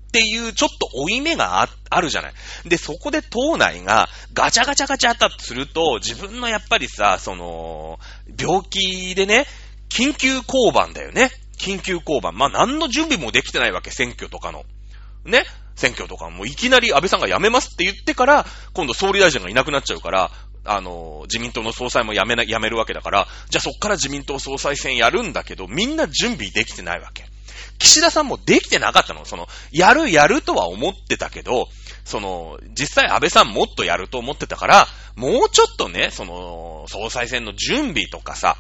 [0.08, 2.34] っていうちょっと負い目がああるじゃない。
[2.66, 8.00] で、そこで党内がガチャガチャガチャっとすると、自分のやっぱりさ、その、
[8.40, 9.46] 病気でね、
[9.90, 11.30] 緊急交番だよね。
[11.60, 12.38] 緊急交番。
[12.38, 14.64] まあ、何の準備もできてないわけ、選挙とかの。
[15.26, 15.44] ね。
[15.78, 20.32] 選挙とかもいきなり安倍さんが辞めますって言ってから、今度総理大臣がいなくなっちゃうから、
[20.66, 27.26] あの、自民党の総裁も辞めな、辞めるわけだから、じゃあそっから自民党総裁選やるんだけど、みんな準備できてないわけ。
[27.80, 29.24] 岸田さんもできてなかったの。
[29.24, 31.70] その、やるやるとは思ってたけど、
[32.06, 38.58] その、実際安倍さんもっとやると思ってたから、もうちょっとね、その、総裁選の準備とかさ、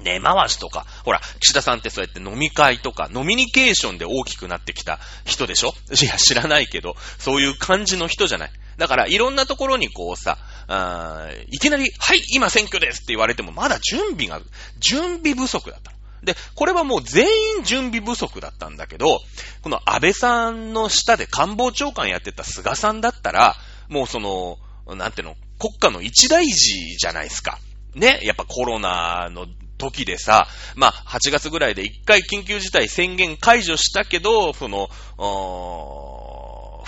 [0.00, 5.74] 根回しとか、ほら、岸田さんってそうやって飲み会とか、ノミニケーションで大きくなってきた人でしょ？
[6.00, 8.50] いや、知らないけど、そういう感じの人じゃない。
[8.76, 14.40] だから、いろんなところにこうさ、あいきなり、はい、今選挙ですって言われても、まだ準備が、
[14.78, 15.92] 準備不足だった。
[16.22, 17.26] で、これはもう全
[17.58, 19.20] 員準備不足だったんだけど、
[19.62, 23.56] この安倍さんの下で官房長官やってた菅さんだったら、
[23.88, 24.58] もうその、
[24.96, 27.58] なんていうの、国家の一大事じゃないですか。
[27.94, 29.46] ね、やっぱコロナの
[29.78, 34.90] 時でさ、まあ、8月ぐらいで一回緊急事態宣言解除したけど、その、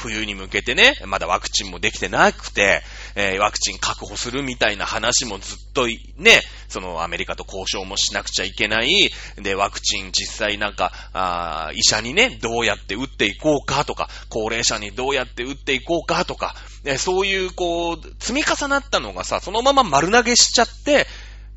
[0.00, 2.82] 冬に向けてね、まだワクチンもできてなくて、
[3.14, 9.10] えー、ワクチン確保するみたいな話もずっとね、そのアメリカと交渉もしなくちゃいけない。
[9.36, 16.54] で、ワクチン実際なんか、あ医者にね、どうやって打っていこうかとか、高齢者にどうやって打っていこうかとか、
[16.96, 21.06] そういうこう、積み重なったのがさ、そのまま丸投げしちゃって、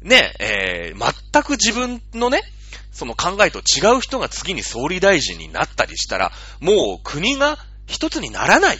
[0.03, 2.41] ね、えー、全く自分のね、
[2.91, 8.77] その考えと違う人が次に総理大臣になったりしたら、もう国が一つにならない。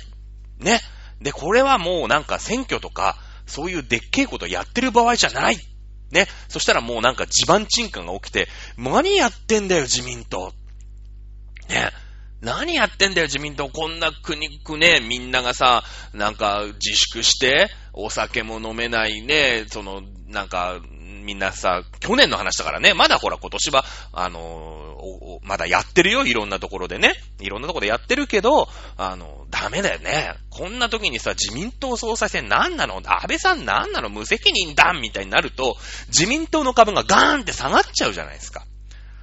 [0.59, 0.79] ね。
[1.21, 5.57] で、これはもうなんか選挙とか、そういうでっけえことやってる場合じゃない。
[6.12, 6.27] ね。
[6.47, 10.53] そしたらもうなんか地盤沈下が起きて、何やってんだよ、自民党。
[11.69, 11.91] ね。
[12.41, 13.69] 何やってんだよ、自民党。
[13.69, 15.83] こんな国くね、みんながさ、
[16.13, 20.81] なんか自粛して、お酒も飲めないね、その、なんか、
[21.23, 27.13] みんなさ、去年の話だからね、まだほら今年は、あのー、まだやってるよ、いろんなところでね。
[27.39, 30.36] いろんなところでやってるけど、あの、ダメだよね。
[30.49, 32.97] こんな時にさ、自民党総裁選何なの？
[32.97, 34.09] 安倍さん何なの？
[34.09, 38.65] 無責任だみたいになると、自民党の株がガーンって下がっちゃうじゃないですか。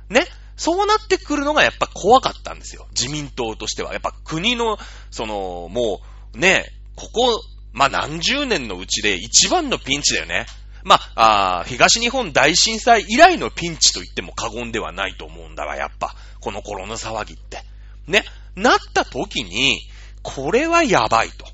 [0.08, 0.26] ね？
[0.56, 2.86] そうなってくるのがやっぱ怖かったんですよ。
[2.90, 3.92] 自民党としては。
[3.92, 4.78] やっぱ国の、
[5.10, 6.00] その、も
[6.34, 7.40] う、ね、ここ、
[7.72, 10.46] まあ、何十年のうちで一番のピンチだよね。
[10.84, 16.14] まあ、あ東日本大震災以来のピンチと言っても過言ではないと思うんだわ、やっぱ。
[16.40, 17.62] この頃の騒ぎって。
[18.06, 18.24] ね。
[18.56, 19.80] なった時に、
[20.22, 21.46] これはやばいと。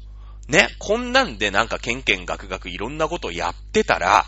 [0.48, 0.68] ね。
[0.78, 4.26] こんなんでなんかケンケンガクガクいろんなことやってたら、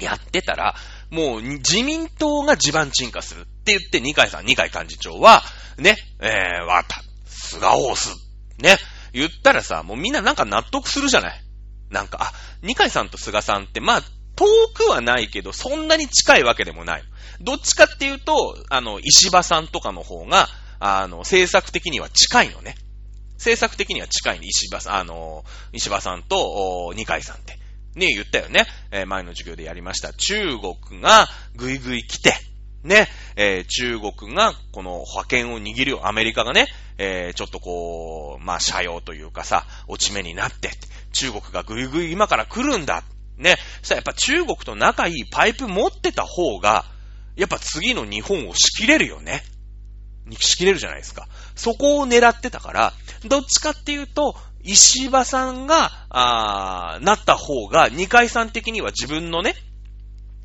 [0.00, 0.74] やってたら、
[1.10, 5.42] もう自民党が地盤沈下するって言って二階さん、二階幹事長は、
[5.78, 7.02] ね、えー、わかった。
[7.26, 8.16] 菅を押す。
[8.58, 8.76] ね。
[9.12, 11.43] 言ったらさ、もうみんななんか納得するじゃない。
[11.90, 14.02] なんか、あ、二階さんと菅さんって、まあ、
[14.36, 17.04] 遠くはないけど、そんなに近いわけでもない。
[17.40, 20.48] どっちかっていうと、あの、石破さんとかの方が、
[20.80, 22.76] あの、政策的には近いのね。
[23.34, 24.46] 政策的には近いね。
[24.46, 27.58] 石破さん、あの、石破さんと、二階さんって。
[27.94, 28.66] ね、言ったよね。
[28.90, 30.12] えー、前の授業でやりました。
[30.12, 32.34] 中国がぐいぐい来て、
[32.82, 36.06] ね、えー、中国がこの覇権を握るよ。
[36.06, 36.66] アメリカがね、
[36.98, 40.70] えー、ちょっとこう、まあ、社用というかさ、落ち目になって、
[41.14, 43.02] 中国がぐいぐい今から来るんだ。
[43.38, 43.56] ね。
[43.80, 46.84] そしたらやっぱ中国と仲いいパイプ持ってた方が、
[47.36, 49.42] やっぱ次の日本を仕切れるよね。
[50.38, 51.26] 仕切れるじゃないですか。
[51.54, 52.92] そこを狙ってたから、
[53.26, 59.54] どっちかっていうと、石破さんが、あなった方が、二階さん的には自分のね、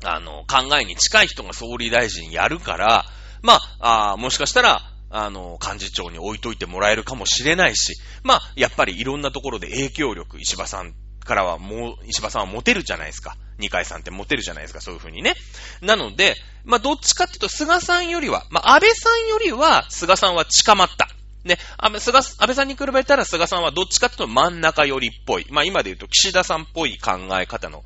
[0.04, 3.04] あの、考えに近い人が総理大臣やるから、
[3.42, 10.94] まあ、あもしかしたら、あの、幹事長に置いといてもらえるかもしれないし、まあ、やっぱりいろんなところで影響力、石破さん
[11.24, 13.36] からはもう、石破さんは持てるじゃないですか。
[13.58, 15.34] 二階さんって持てるじゃないですか、そういうふうにね。
[15.82, 21.08] なので、まあ、どっちかっていうと、菅さんよりは、まあ、安倍さんよりは、菅さんは近まった。
[21.44, 25.46] ね、安倍、菅、安倍さんに比べたら菅さんはどっちかっていうと真ん中寄りっぽい。
[25.50, 27.82] まあ、今で言うと岸田さんっぽい考え方の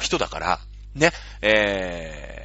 [0.00, 0.60] 人だから、
[0.94, 2.43] ね、えー、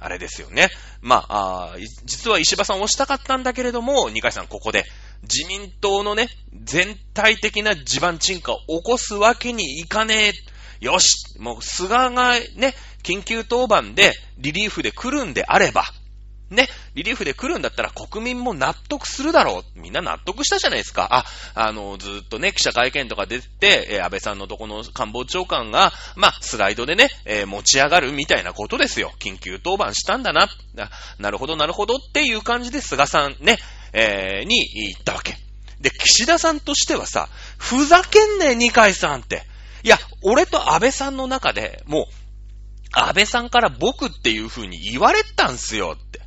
[0.00, 0.70] あれですよね。
[1.02, 4.84] まあ、あ実は石破さん押したかったんだけれども、二階さんここで、
[5.22, 6.28] 自民党のね、
[6.64, 10.32] 全体的な地盤沈下を起こすわけにいかねえ。
[10.80, 15.84] よしもう菅がね、緊急当番でリリーフで来るんであれば、
[16.50, 19.80] ね、リリーフで来るんだったら国民も納得するだろう。
[19.80, 21.08] みんな納得したじゃないですか。
[21.10, 29.12] あ、あの、ずっとね、記者会見とか出て、えー、安倍さんのとこの官房長官が、まあ、スライドでね、えー、持ち上がるみたいなことですよ。
[29.20, 30.48] 緊急当番したんだな。
[31.18, 33.58] なるほど、なるほどっていう感じで菅さんね、
[33.92, 35.36] えー、に言ったわけ。
[35.80, 39.44] で、岸田さんとしてはさ、ふざけんねえ、二階さんって。
[39.82, 42.04] いや、俺と安倍さんの中で、もう、
[42.92, 46.20] 安倍さんから僕っていう風に言われたんすよって。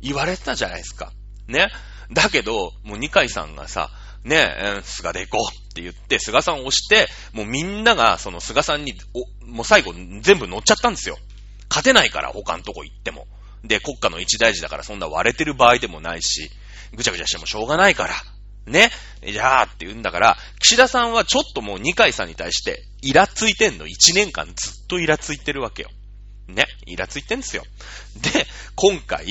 [0.00, 1.12] 言われてたじゃないですか。
[1.46, 1.68] ね。
[2.10, 3.90] だけど、もう二階さんがさ、
[4.24, 11.16] ねえ、菅で行こうって言って、菅さんを押して、もうみんなが、その菅さんに、お、もう最後全部乗っちゃったんですよ。
[11.70, 13.26] 勝てないから、他のとこ行っても。
[13.64, 16.50] で、国家の一大事だからそんな割れてる場合でもないし、
[16.94, 18.14] ぐちゃぐちゃしてもしょうがないから、
[18.66, 18.90] ね。
[19.26, 23.86] じゃあって言うんだから、岸田さんはちょっともう二階さんに対して、イラついてんの。
[23.86, 25.90] 一年間ずっとイラついてるわけよ。
[26.48, 26.66] ね。
[26.86, 27.64] イラついてんですよ。
[28.16, 29.26] で、今回、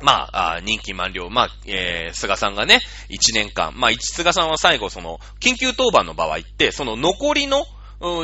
[0.00, 1.28] まあ、あ任期満了。
[1.30, 3.72] まあ、えー、菅さんがね、一年間。
[3.76, 7.64] まあ、菅さんは最後、その、緊急当番の場合って、その残りの、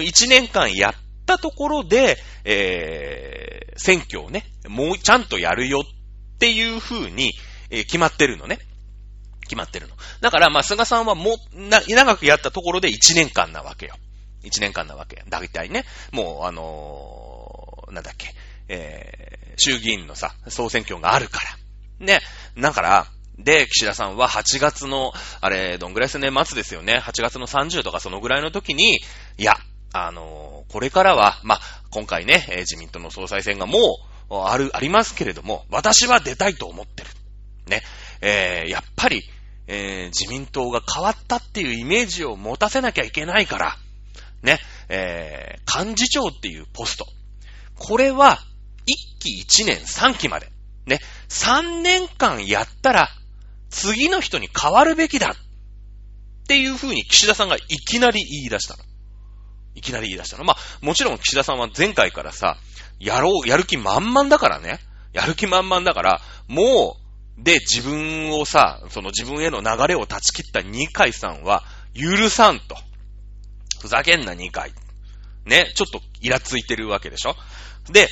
[0.03, 0.95] 一年間やっ
[1.27, 7.33] たところで、えー、選挙をね、もうちゃんとやるよっていう風に、
[7.71, 8.59] えー、決まってるのね。
[9.43, 9.95] 決まってるの。
[10.21, 13.97] だから、まあ、菅さんはもう、な、長くやったところで1年間なわけよ。
[14.45, 15.23] 1年間なわけ。
[15.29, 18.35] だいたいね、もう、あのー、なんだっけ、
[18.69, 21.64] えー、衆議院のさ、総選挙があるから。
[22.01, 22.21] ね。
[22.59, 23.07] だから、
[23.39, 26.99] で、岸田さんは8月の、あれ、どんぐらいですね、末ですよね。
[26.99, 29.01] 8月の30とかそのぐらいの時に、
[29.39, 29.57] いや、
[29.93, 33.79] あのー、これからは、まあ、今回ね、自民党の総裁選がも
[34.31, 37.11] う、ある、ありますけれども、私は出たいと思ってる。
[37.69, 37.83] ね。
[38.21, 39.23] えー、やっぱり、
[39.67, 43.77] え、自民党が変わったっていうイメージを持たせなきゃいけないから、
[44.43, 47.07] ね、え、幹事長っていうポスト。
[47.77, 48.39] これは、
[48.87, 50.54] 1期1年3期まで。
[50.87, 53.09] ね、3年間やったら、
[53.71, 55.31] 次の人に変わるべきだ。
[55.31, 58.85] っていう風に岸田さんがいきなり言い出したの。
[59.75, 60.45] いきなり言い出したの。
[60.45, 62.57] まあ、もちろん岸田さんは前回からさ、
[63.01, 64.79] やろう、やる気満々だからね。
[65.13, 72.77] やる気満々だから、もう、で、自分をさ、その自分への流れを断ち切った二階さんは、許さんと。
[73.81, 74.73] ふざけんな二階。
[75.45, 77.35] ね、ちょっとイラついてるわけでしょ
[77.91, 78.09] で、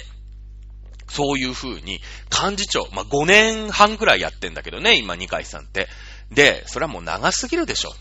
[1.12, 5.88] そういう風に、幹事長、まあ、5年半くらいやってんだけどね、今二階さんって。
[6.30, 7.92] で、それはもう長すぎるでしょ。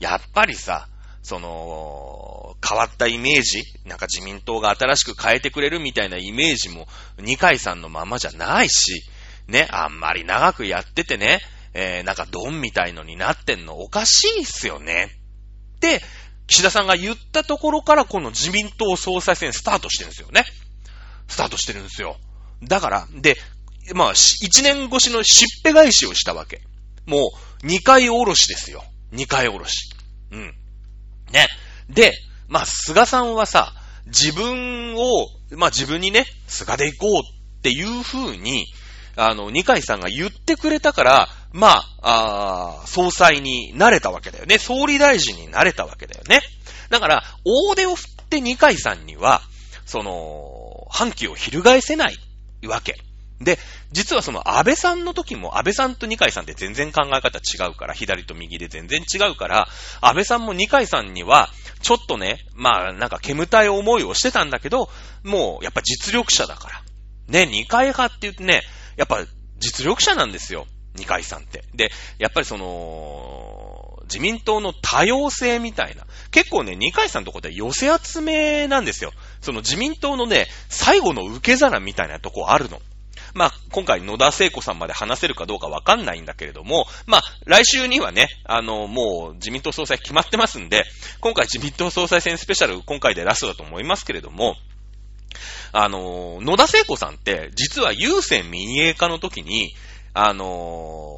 [0.00, 0.88] やっぱりさ、
[1.22, 9.04] その、変わったイメージ、なんか自民党が新しく変えてくれるみたいなイメージも、二階さんのままじゃないし、
[9.46, 11.40] ね、あんまり長くやっててね、
[11.72, 15.10] えー、なんかドンみたいのになってんのおかしいっすよね。
[15.76, 16.02] って、
[16.48, 20.44] 岸田さんが言ったところからこの自民党総裁選スタートしてるんですよね。
[21.28, 22.16] スタートしてるんですよ。
[22.62, 23.36] だから、で、
[23.94, 26.62] まあ、一年越しのしっぺ返しをしたわけ。
[27.06, 27.30] も
[27.62, 28.84] う、二回おろしですよ。
[29.12, 29.90] 二回おろし。
[30.32, 30.54] うん。
[31.32, 31.48] ね。
[31.88, 32.12] で、
[32.48, 33.72] まあ、菅さんはさ、
[34.06, 38.66] 自分を、まあ自分にね、菅で行こうっていう風に、
[39.16, 44.58] あの、二階さんが言ってくれたから、まあ、あ総裁になれたわけだよね。
[44.58, 46.40] 総理大臣になれたわけだよね。
[46.90, 49.40] だから、大手を振って二階さんには、
[49.86, 52.16] その、反旗を翻せない
[52.68, 52.98] わけ。
[53.40, 53.58] で、
[53.92, 59.68] 実はその安倍さんの時も、安倍さんと二階さんって全然考え方違うから、左と右で全然違うから、
[60.00, 61.50] 安倍さんも二階さんには、
[61.82, 64.88] ちょっとね、まあなんか煙たい思いをしてたんだけど、
[65.22, 66.82] もうやっぱ実力者だから。
[67.28, 68.62] ね、二階派って言ってね、
[68.96, 69.24] やっぱ
[69.58, 70.66] 実力者なんですよ。
[70.94, 71.62] 二階さんって。
[71.74, 73.55] で、やっぱりその、
[74.06, 76.06] 自民党の多様性みたいな。
[76.30, 79.12] 結構ね、二階さんのとこで寄せ集めなんですよ。
[79.40, 82.80] その自民党のね、最後の受け皿みたいなとこあるの。
[83.34, 90.84] まあ、今回野田聖子さんまで話せるかどうかわかんないんだけれども、まあ、来週にはね、あの、もう自民党総裁決まってますんで、
[91.20, 94.56] 今回自民党総裁選スペシャル、今回でラストだと思いますけれども、
[95.72, 99.74] あの、野田聖子さんって、実は郵政民営化の時に、
[100.14, 101.15] あの、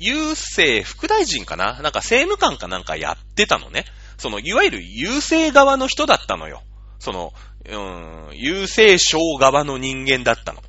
[0.00, 1.80] 郵政副大臣かな？
[1.82, 3.84] なんか政務官かなんかやってたのね。
[4.16, 6.62] その、いわゆる郵政側の人だったのよ。
[6.98, 7.32] その、
[7.66, 10.62] うーん、郵政省側の人間だったの。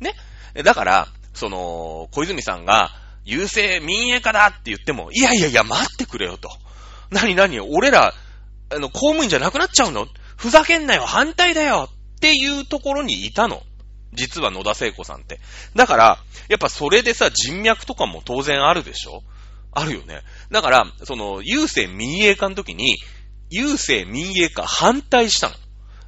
[0.00, 0.14] ね？
[0.62, 2.90] だから、その、小泉さんが、
[3.26, 6.48] 郵政民営化だって言っても、いやいやいや、待ってくれよと。
[7.10, 7.60] 何何？
[7.60, 8.14] 俺ら、
[8.70, 10.06] あの、公務員じゃなくなっちゃうの？
[10.36, 13.62] ふざけんなよ反対だよっていうところにいたの。
[14.16, 15.38] 実は野田聖子さんって。
[15.76, 19.22] だから、やっぱそれでさ、人脈とかも当然あるでしょ？
[19.72, 20.22] あるよね。
[20.50, 22.96] だから、その、郵政民営化の時に、
[23.52, 25.54] 郵政民営化反対したの。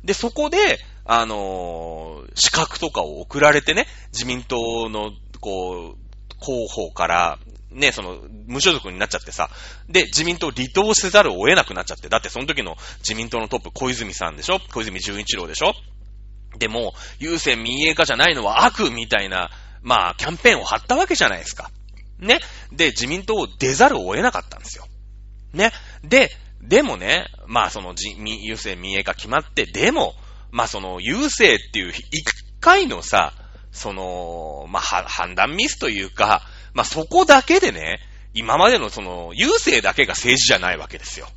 [0.02, 7.38] で、そこで、あのー、資格とかを送られてね、自民党の、こう、広報から、
[7.70, 9.50] ね、その、無所属になっちゃってさ、
[9.88, 14.60] で、自民党離党せざるを得なくなっちゃって、だってその時の自民党のトップ小泉さんでしょ？
[14.72, 15.74] 小泉純一郎でしょ？
[16.56, 19.50] でも、優先民営化じゃないのは悪みたいな、
[19.82, 21.70] まあ、キャンペーンを張ったわけじゃないですか。
[22.18, 22.40] ね。
[22.72, 24.86] で、自民党を出ざるを得なかったんですよ。
[25.52, 25.72] ね。
[26.02, 26.30] で、
[26.60, 30.14] でもね、まあその、優先民営化決まって、でも、
[30.50, 32.24] まあその、優勢っていう一
[32.60, 33.32] 回のさ、
[33.70, 36.42] その、まあ判断ミスというか、
[36.74, 38.00] まあそこだけでね、
[38.34, 41.28] 今までのその、優勢だけが政治じゃないわけですよ。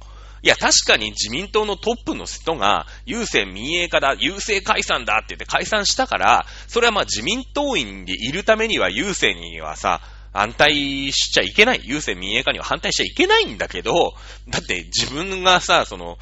[0.44, 10.02] いや、確かに自民党のトップの人が、郵政民営化だ、郵政解散だって言って解散したから、それはまあ自民党員でいるためには郵政にはさ、
[10.34, 11.82] 反対しちゃいけない。
[11.82, 14.14] 郵政民営化には反対しちゃいけないんだけど、
[14.48, 16.18] だって自分がさ、その、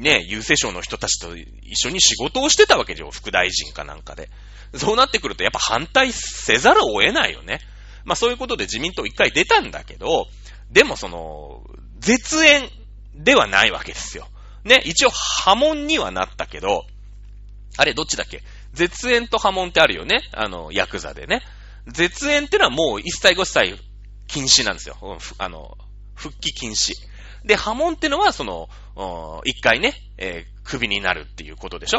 [0.00, 4.30] ね、郵政省の人たちと一緒に仕事をしてたわけじゃん、副大臣かなんかで。
[4.74, 7.60] そうなってくるとやっぱ反対せざるを得ないよね。
[8.04, 10.26] まあそういうことで自民党一回出たんだけど、
[10.70, 11.62] でもその、
[11.98, 12.70] 絶縁
[13.14, 14.26] ではないわけですよ。
[14.64, 16.84] ね、一応波紋にはなったけど、
[17.76, 18.42] あれどっちだっけ？
[18.72, 21.42] 絶縁と波紋ってあるよねあの、ヤクザでね。
[21.88, 23.76] 絶縁ってのはもう一切ご一切
[24.28, 24.96] 禁止なんですよ。
[25.38, 25.76] あの、
[26.14, 26.94] 復帰禁止。
[27.44, 28.68] で、波紋ってのはその、
[29.44, 31.98] 一回ね、えー、首になるっていうことでしょ？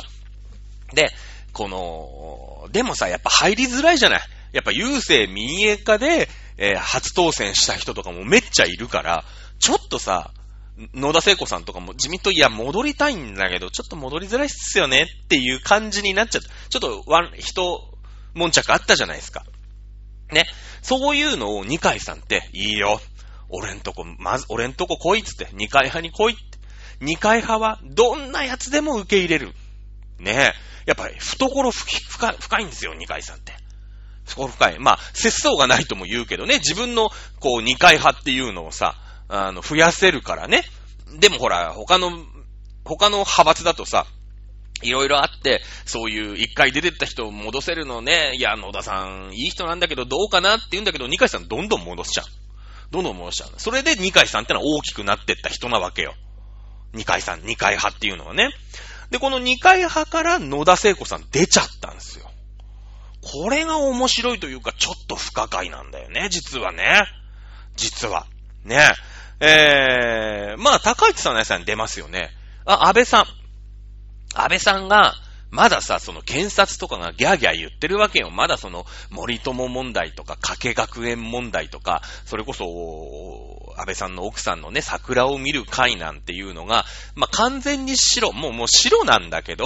[0.95, 1.11] で、
[1.51, 4.21] この、でもさ、やっぱ入りづらいじゃない？
[4.53, 9.25] やっぱ郵政民営化で、えー、初当選した人とかもめっちゃいるから、
[9.59, 10.31] ちょっとさ、
[10.77, 16.49] 野田聖子さんとかも自民党、いや、戻りたいんだけど、ちょっと戻りづらいっすよねっていう感じになっちゃった。
[16.69, 17.93] ちょっと、ワン、人、
[18.33, 19.45] 悶着あったじゃないですか。
[20.31, 20.45] ね。
[20.81, 22.99] そういうのを二階さんって、いいよ。
[23.49, 26.43] 俺んとこ、まず、俺んとこ来いっつって、二階派に来いって。
[26.99, 29.53] 二階派は、どんなやつでも受け入れる。
[30.19, 30.53] ね
[30.85, 33.53] やっぱり、懐深い、深いんですよ、二階さんって。
[34.25, 34.79] 懐深い。
[34.79, 38.95] まあ、節操がないとも言うけどね、自分の、こう、二階派っていうのをさ、
[39.27, 40.63] あの、増やせるからね。
[41.19, 42.11] でもほら、他の、
[42.83, 44.05] 他の派閥だとさ、
[44.81, 52.25] いろいろあって、そういう一回出てった人を戻せるのね、いや、野田さん、いい人なんだけどどうかなって言うんだけど、二階さんどんどん戻しちゃう。
[52.91, 53.49] どんどん戻しちゃう。
[53.57, 56.13] それで二階さんってのは大きくなってった人なわけよ。
[56.93, 58.49] 二階さん、二階派っていうのはね。
[59.09, 62.29] で、この二階派から野田聖子さん出ちゃったんですよ。
[63.21, 67.03] これが面白いというか、ちょっと不可解なんだよね、実はね。
[67.75, 68.27] 実は。
[68.65, 68.93] ね。
[69.39, 72.29] えー、まあ、高市さんのやつに出ますよね。
[72.65, 73.25] あ、安倍さん。
[74.35, 75.13] 安倍さんが、
[75.53, 78.31] まださ、その検察とかがギャーギャー言ってるわけよ。
[78.31, 89.65] まだその森友問題とか、加計学園問題とか、それこそ、安倍さんの奥さんのね、桜を見る会なんていうのが、まあ、完全に白、もうもう白なんだけど、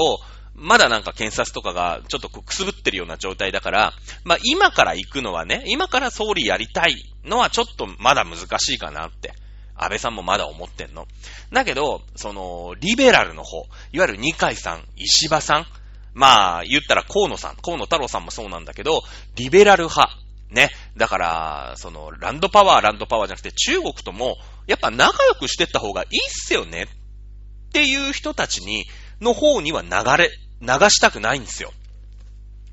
[0.56, 3.94] まだなんか検察とかがちょっとくすぶってるような状態だから、
[4.26, 9.34] まあ、今から行くのはね、今から総理やりたいのはちょっとまだ難しいかなって。
[9.78, 11.08] 安倍さんもまだ思ってんの？
[11.52, 15.66] だけど、その、リベラルの方、いわゆる二階さん、石破さん、
[16.14, 19.04] まあ、言ったら河野さん、河野太郎さんもそうなんだけど、
[19.36, 20.10] リベラル派、
[20.50, 20.72] ね。
[20.96, 26.84] だから、その、ランドパワー、ランドパワーじゃなくて、中国とも、やっぱ仲良くしてった方がいいっすよね。
[26.84, 28.86] っていう人たちに、
[29.20, 30.30] の方には流れ、
[30.62, 31.74] 流したくないんですよ。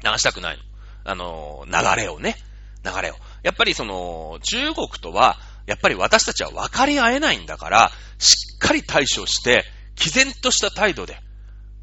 [0.05, 0.62] 流したくないの。
[1.05, 2.36] あの、流れをね。
[2.84, 3.16] 流れを。
[3.42, 5.36] やっぱりその、中国とは、
[5.66, 9.64] やっぱり私たちは分かり合えないんだから、しっかり対処して、
[9.96, 11.18] 毅然とした態度で、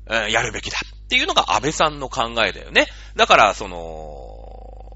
[0.07, 2.87] えー、やるべきだっていうのが安倍さんの考えだよね。
[3.15, 3.77] だから、その、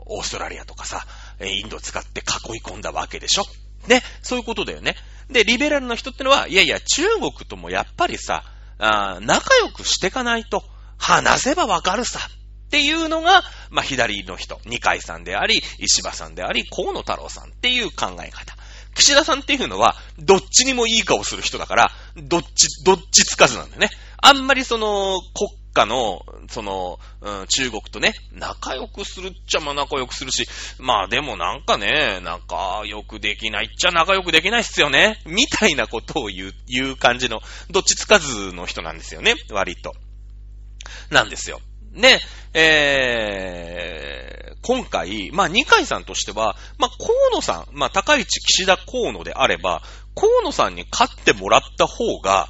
[0.07, 1.05] オーストラリアとかさ、
[1.41, 3.45] インド使って囲い込んだわけでしょ
[3.87, 4.95] ね、そういうことだよね。
[5.29, 8.43] で、リベラルの人ってのは、いやいや、中国ともやっぱりさ、
[8.77, 10.63] 仲良くしてかないと、
[10.97, 12.19] 話せばわかるさ。
[12.65, 18.55] っていうのが、まあ、左の人、二階さんであり、石破さんであり、河野太郎さんっていう考え方。
[18.95, 23.89] 岸田さんっていうのは、どっちにもいい顔する人だから、どっち、どっちつかずなんだよね。
[24.21, 30.47] あんまりその、国家の、その、うん、中国とね、仲良くするっちゃまあ仲良くするし、
[30.79, 35.21] まあでもなんかね、仲良くできないっちゃ仲良くできないっすよね。
[35.25, 39.93] みたいなことを言う、言う感じの、どっちつかずの人なんですよね、割と。
[41.09, 41.59] なんですよ。
[41.95, 42.19] で、
[42.53, 49.81] えー、今回、まあ、二階さんとしては、まあ、河野さん、まあ、高市、岸田、河野であれば、
[50.15, 52.49] 河野さんに勝ってもらった方が、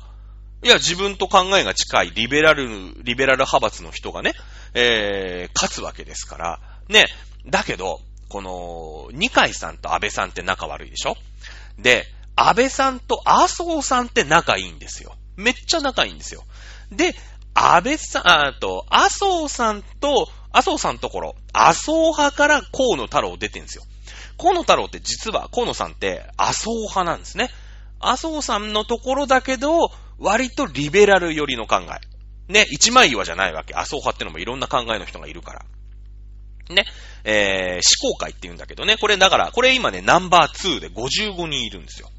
[0.64, 4.34] いや、自分と考えが近いリベラル、リベラル派閥の人がね、
[4.74, 7.08] えー、勝つわけですから、ね、
[7.46, 11.16] だけど、この、二階さんと安倍さんって仲悪いでしょ？
[11.78, 15.16] で、安倍さんと麻生さんって仲いいんですよ。
[15.38, 16.44] めっちゃ仲いいんですよ。
[16.92, 17.16] で、
[17.56, 23.84] 安倍さん、あと、麻生さんと、麻生さんところ、麻生派から河野太郎出てんですよ。
[24.38, 27.50] 河野太郎って実は、河野さんって麻生派なんですね。
[28.00, 29.90] 麻生さんのところだけど、
[30.20, 31.82] 割とリベラル寄りの考
[32.50, 32.52] え。
[32.52, 33.74] ね、一枚岩じゃないわけ。
[33.74, 35.66] 麻生派ってのもいろんな考えの人がいるから。
[36.70, 36.86] ね、
[37.24, 42.10] えー、思考会って言うんだけどね、これだから、これ今ね、ナンバー2で55人いるんですよ。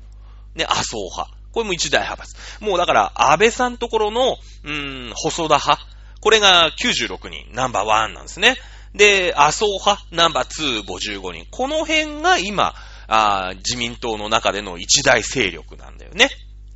[0.55, 1.36] ね、麻生派。
[1.57, 2.37] これも一大派閥。
[2.61, 5.79] もうだから、安倍さんところの、うーん、細田派。
[6.21, 8.57] これが96人、ナンバー1なんですね。
[8.95, 11.47] で、麻生派、ナンバー2、55人。
[11.51, 12.75] この辺が今、
[13.09, 16.29] あ自民党の中での一大勢力なんだよね。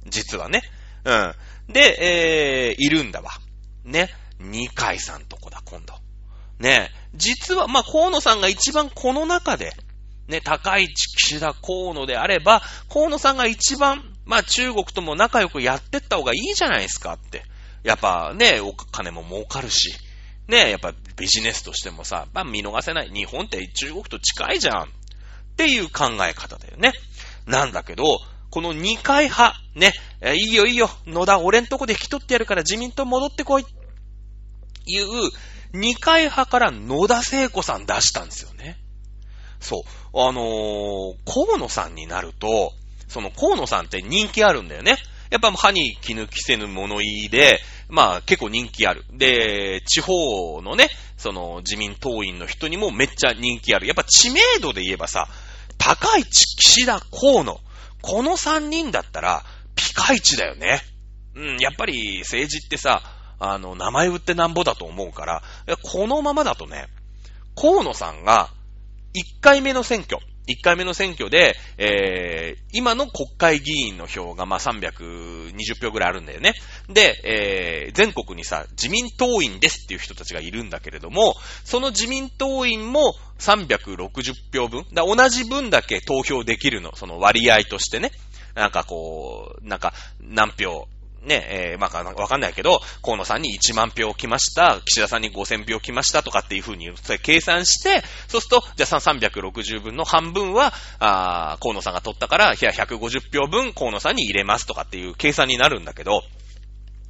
[0.07, 0.63] 実はね。
[1.05, 1.35] うん。
[1.69, 3.33] で、えー、いるんだわ。
[3.85, 4.09] ね。
[4.39, 5.93] 二階さんとこだ、今度。
[6.59, 6.91] ね。
[7.15, 9.75] 実は、まあ、河野さんが一番この中で、
[10.29, 17.43] ね、高市、岸田、河野であれば、河野さんが一番、まあ、中国とも仲良くやってった方がいいじゃないですかって。
[17.83, 19.93] やっぱね、お金も儲かるし、
[20.47, 23.11] ね、やっぱビジネスとしてもさ、まあ、見逃せない。
[23.11, 24.85] 日本って中国と近いじゃん。
[24.85, 24.87] っ
[25.57, 26.93] ていう考え方だよね。
[27.47, 28.05] なんだけど、
[28.51, 33.67] この二階派、ね、いいよいいよ、野田俺んとこで引き取ってやるから自民党戻ってこい。
[34.87, 35.07] いう、
[35.73, 38.79] 二階派から野田聖子さん出したんですよね。
[39.59, 39.83] そ
[40.15, 40.21] う。
[40.21, 42.73] あのー、河野さんになると、
[43.11, 44.97] その河野さんって人気あるんだよね。
[45.31, 49.05] やっぱ歯に気抜きせぬ物言いで、まあ結構人気ある。
[49.13, 53.87] で、地方のね、その自民党員の人にもめっちゃ人気ある。
[53.87, 55.29] やっぱ知名度で言えばさ、
[55.77, 57.61] 高市、岸田、河野、
[58.03, 59.45] この3人だったら、
[59.75, 60.81] ピカイチだよね。
[61.35, 63.03] うん、やっぱり政治ってさ、
[63.39, 65.43] あの、名前売ってなんぼだと思うから、
[65.83, 66.87] このままだとね、
[67.57, 68.51] 河野さんが、
[69.15, 70.21] 1回目の選挙、
[70.51, 76.55] 1回目の選挙で、えー、今の国会議員の票が、まあ、320票ぐらいあるんだよね。
[76.89, 81.35] で、えー、全国にさ、自民党員ですっていう人たちがいるんだけれども、
[81.65, 88.13] その自民党員も360票分、だ同じ分だけ投票できるの、その割合としてね。
[88.55, 90.89] なんかこう、なんか、何票、
[91.23, 106.23] ね、えー、まあ、わかんないけど、河野さんに1万票来ました、岸田さんに5000票来ましたとかっていうふうに、それ計算して、そうすると、じゃあ360分の半分は、あ河野さんが取ったから、いや、150票分河野さんに入れますとかっていう計算になるんだけど、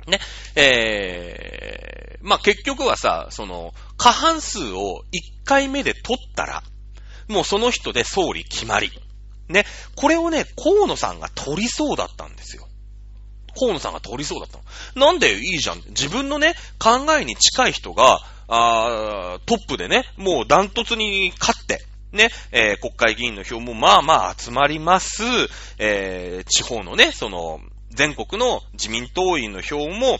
[0.07, 0.19] ね、
[0.57, 6.63] えー、まあ、結局はさ、その、過半数を1回目で取ったら、
[7.29, 8.91] もうその人で総理決まり。
[9.49, 12.67] ね、これをね、河野さんが取りそうだったんですよ。
[13.59, 14.59] 河野さんが通りそうだった
[15.01, 15.07] の。
[15.07, 15.83] なんでいいじゃん。
[15.89, 21.79] 自分のね、考えに近い人が、あトップでね、もうダントツに勝って、
[22.13, 25.23] ね、えー、国会議員の票もまあまあ集まります。
[25.79, 30.19] えー、地方のね、その、全国の自民党員の票も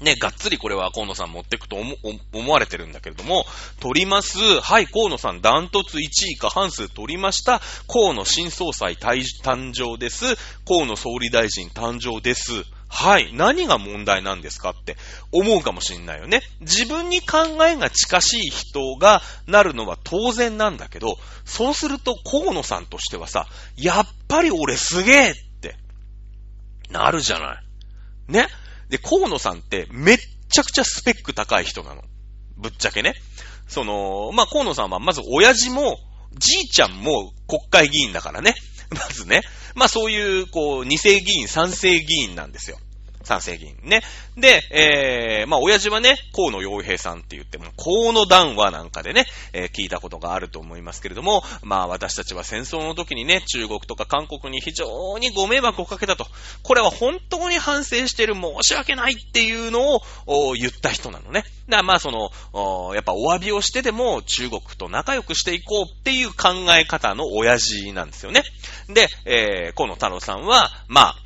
[0.00, 1.96] ね、がっつりこれは河野さん持ってくと思
[2.32, 3.44] 思われてるんだけれども、
[3.80, 4.38] 取ります。
[4.60, 7.60] はい、河野さんダントツ1位過半数取りました。
[7.86, 10.36] 河野新総裁誕生です。
[10.66, 12.64] 河野総理大臣誕生です。
[12.92, 13.32] はい。
[13.32, 14.96] 何が問題なんですかって
[15.30, 16.42] 思うかもしんないよね。
[16.60, 23.46] 自分に考えが近しい人がなるのは当然なんだけど、そうすると河野さんとしてはさ、
[23.76, 25.76] やっぱり俺すげえって
[26.90, 27.62] なるじゃない。
[28.32, 28.48] ね？
[28.90, 30.18] で、河野さんってめっ
[30.50, 32.02] ちゃくちゃスペック高い人なの。
[32.56, 33.14] ぶっちゃけね。
[33.68, 35.96] その、まあ、河野さんはまず親父も、
[36.36, 38.54] じいちゃんも国会議員だからね。
[38.90, 39.42] まずね。
[39.76, 42.78] まあ、そういう、こう、二世議員、三世議員なんですよ。
[43.22, 44.02] 賛成議員ね。
[44.36, 56.26] で、えー、まあ、親父はね、河野洋平さんって言っても、河野談話なんかでね、えー、聞いたことがあると思いますけれども、まあ、私たちは戦争の時にね、中国とか韓国に非常にご迷惑をかけたと。
[56.62, 59.96] これは本当に反省してる、申し訳ないっていうの
[60.26, 61.44] を言った人なのね。
[61.68, 68.42] だからまあ、その、やっぱお詫びをしてでも中国と仲良くしていこうっていう考え方の親父なんですよね。
[68.88, 71.16] で、えー、河野太郎さんは、まあ、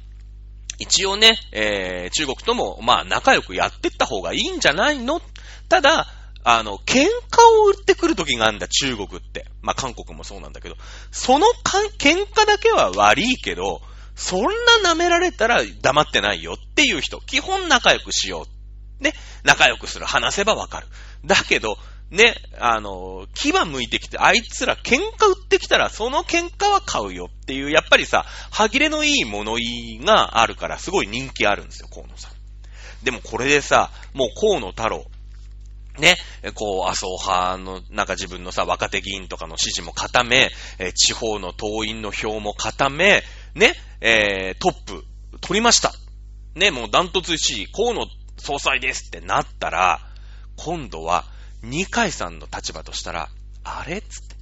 [0.79, 5.20] 一応ね、えー、中国とも、まあ、仲良くやってった方がいいんじゃないの？
[5.68, 6.07] ただ、
[6.43, 9.47] あの、喧嘩を売ってくる時があるんだ、中国って。
[9.62, 10.77] まあ、韓国もそうなんだけど、
[11.11, 13.81] そのか喧嘩だけは悪いけど、
[14.14, 14.43] そん
[14.83, 18.47] な舐められたら黙ってないよっていう人、基本仲良くしよ
[19.01, 19.03] う。
[19.03, 19.12] ね、
[19.43, 20.87] 仲良くする、話せばわかる。
[21.25, 21.79] だけど、
[22.11, 32.32] ね、あの、牙向いてきて、あいつら喧嘩売ってきたら、その喧嘩は買うよっていう、やっぱりさ、歯切れのいい物言いがあるから、すごい人気あるんですよ、河野さん。
[33.05, 35.05] でもこれでさ、もう河野太郎、
[35.98, 36.16] ね、
[36.55, 43.22] こう、麻生派の、なんか自分のさ、若手議員とかの支持も固め、え地方の党員の票も固め、
[43.55, 45.05] ね、えー、トップ、
[45.40, 45.92] 取りました。
[46.55, 48.07] ね、もうダントツ1位、河野
[48.38, 50.00] 総裁ですってなったら、
[50.57, 51.24] 今度は、
[51.65, 53.29] 二階さんの立場としたら、
[53.65, 54.01] あれ？
[54.01, 54.37] つって。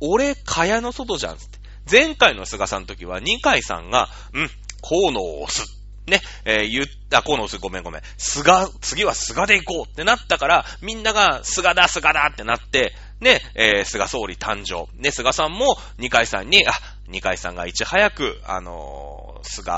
[0.00, 1.58] 俺、蚊帳の外じゃんつって。
[1.90, 4.50] 前回の菅さんの時は二階さんが、うん、
[4.82, 5.78] 河野を押す。
[6.06, 8.02] ね、えー、言った、河野を押す、ごめんごめん。
[8.16, 14.86] 菅、次は菅で行こうってなったから、みんなが菅だ、菅だってなって、ね、えー、菅総理誕生。
[15.00, 16.72] ね、菅さんも二階さんに、あ、
[17.08, 19.72] 二階さんがいち早く、あのー、菅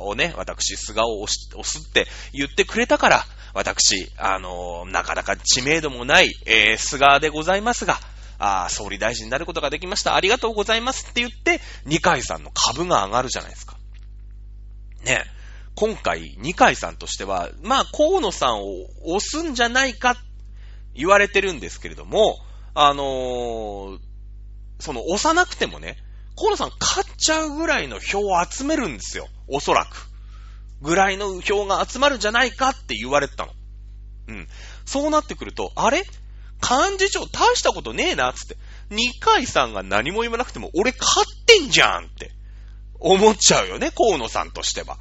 [0.00, 7.98] をね、私、菅を押し、押すって言ってくれたから、私、あの、なかなか知名度もない、えー、菅でございますが、
[8.38, 10.14] あ総理大臣になることができました。
[10.14, 13.76] ありがとうございますって言って、二階さんの株が上がるじゃないですか。
[15.04, 15.24] ね。
[15.74, 20.16] 今回、二階さんとしては、まあ、河野さんを押すんじゃないか、
[20.94, 22.38] 言われてるんですけれども、
[22.74, 23.98] あのー、
[24.80, 25.98] その、押さなくてもね、
[26.36, 29.28] 河野さん勝っちゃうぐらいの票を集めるんですよ。
[29.48, 30.08] おそらく。
[30.82, 33.52] ぐらいの票が集まるんじゃないかって言われてたの。
[34.28, 34.48] うん。
[34.84, 36.04] そうなってくると、あれ？
[36.62, 38.56] 幹事長大したことねえな、つって。
[38.90, 42.32] 二階さんが何も言わなくても、俺勝ってんじゃんって
[42.98, 44.98] 思っちゃうよね、河野さんとしては。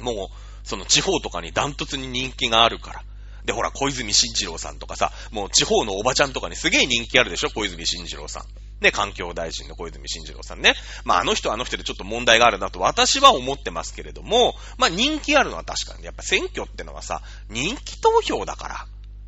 [0.00, 3.04] もう、その地方とかにダントツに人気があるから。
[3.44, 8.44] で、ほら、小泉進次郎さんとかさ、もう地方のおばちゃんとかにすげえ人気あるでしょ、小泉進次郎さん。
[8.82, 10.74] ね、環境大臣の小泉進次郎さんね。
[11.04, 16.04] まあ、あの人はあの人でちょっと問題があるなと私は思ってますけれども、まあ、人気あるのは確かに。
[16.04, 18.86] やっぱ選挙ってのはさ、人気投票だから。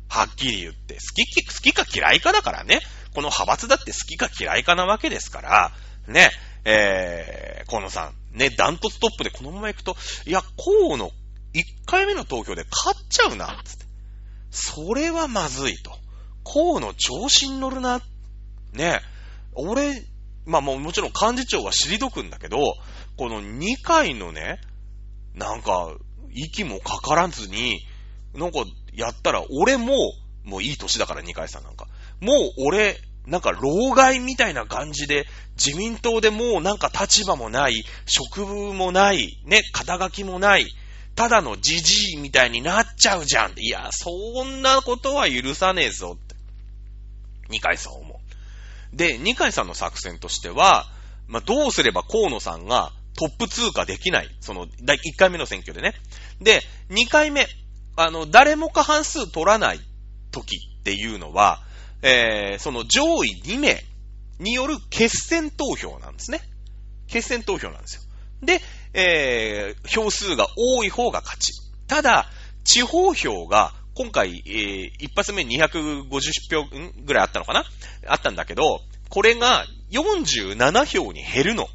[0.09, 0.95] はっきり言って。
[0.95, 2.81] 好き、好きか嫌いかだからね。
[3.15, 5.71] この派閥だって好きか嫌いかなわけですから、
[6.07, 6.31] ね、
[6.65, 9.95] えー、河野さん、ね、ダントツトップでこのまま行くと、
[10.25, 11.11] いや、河野、1
[11.85, 13.85] 回目の投票で勝っちゃうな、つって。
[14.53, 15.91] それはまずいと。
[16.45, 18.01] 河野調子に乗るな。
[18.73, 19.01] ね、
[19.53, 20.03] 俺、
[20.45, 22.57] まあもうもちろん幹事長は退くんだけど、
[23.17, 24.61] この2回のね、
[25.33, 25.95] なんか、
[26.31, 27.81] 息もかからずに、
[28.35, 29.95] なんか、やったら、俺も、
[30.43, 31.87] もういい歳だから2回さんなんか。
[32.19, 32.37] もう
[32.67, 35.25] 俺、なんか、老害みたいな感じで、
[35.55, 40.67] 自民党でもうなんか立場もない、職務もない、ね、肩書きもない、
[41.15, 43.53] ただのじじいみたいになっちゃうじゃん。
[43.57, 46.35] いや、そんなことは許さねえぞって。
[47.49, 48.95] 二階さん思う。
[48.95, 50.87] で、二階さんの作戦としては、
[51.27, 54.29] まあ、どうすれば河野さんがトップ通過できない。
[54.39, 55.93] その、第1回目の選挙でね。
[56.41, 57.47] で、2回目、
[57.95, 59.79] あの、誰も過半数取らない
[60.31, 61.61] 時っていうのは、
[62.01, 63.83] えー、その上位2名
[64.39, 66.41] による決選投票なんですね。
[67.07, 68.01] 決選投票なんですよ。
[68.41, 68.61] で、
[68.93, 71.53] えー、票数が多い方が勝ち。
[71.87, 72.27] ただ、
[72.63, 76.05] 地方票が今回、えー、一発目250
[76.49, 76.65] 票
[77.03, 77.65] ぐらいあったのかな？
[78.07, 81.67] あったんだけど、これが47票に減るの。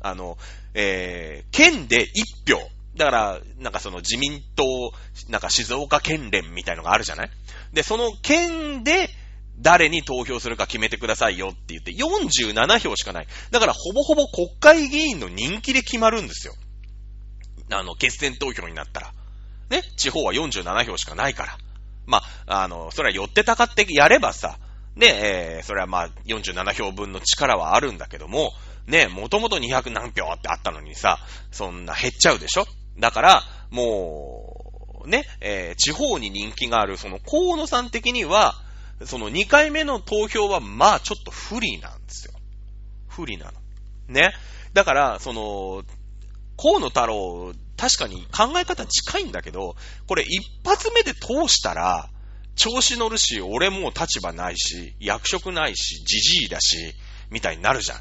[0.00, 0.36] あの、
[0.74, 2.06] えー、県で
[2.46, 2.60] 1票。
[2.96, 4.64] だから、なんかその自民党、
[5.28, 7.30] なんか静岡県連みたいのがあるじゃない？
[7.72, 9.08] で、その県で
[9.58, 13.26] 誰に投票するか決めてくださいよって言って47票しかない。
[13.50, 16.54] だからほぼほぼ国会議員の人気で決まるんですよ。
[17.70, 19.12] あの、決選投票になったら。
[19.70, 21.58] ね、地方は47票しかないから。
[22.06, 24.58] まあ、あの、それは寄ってたかってやればさ、
[24.96, 28.52] ね、えー、それはまあ47票分の力はあるんだけども、
[28.86, 31.18] ね、もともと200何票ってあったのにさ、
[31.50, 32.66] そんな減っちゃうでしょ
[32.98, 38.54] だから、もう、ね、えー、地方に人気がある、その河野さん的には、
[39.04, 42.34] その2回目の投票は、まあちょっと不利なんですよ。
[43.08, 43.52] 不利なの。
[44.08, 44.32] ね。
[44.72, 45.84] だから、その、
[46.56, 49.76] 河野太郎、確かに考え方近いんだけど、
[50.06, 52.08] これ一発目で通したら、
[52.56, 56.94] 調子乗るし、俺もう立場ないし、役職ないし、じじいだし、
[57.30, 58.00] みたいになるじゃん。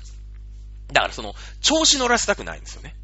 [0.92, 2.96] だからその、調子乗らせたくないんですよね。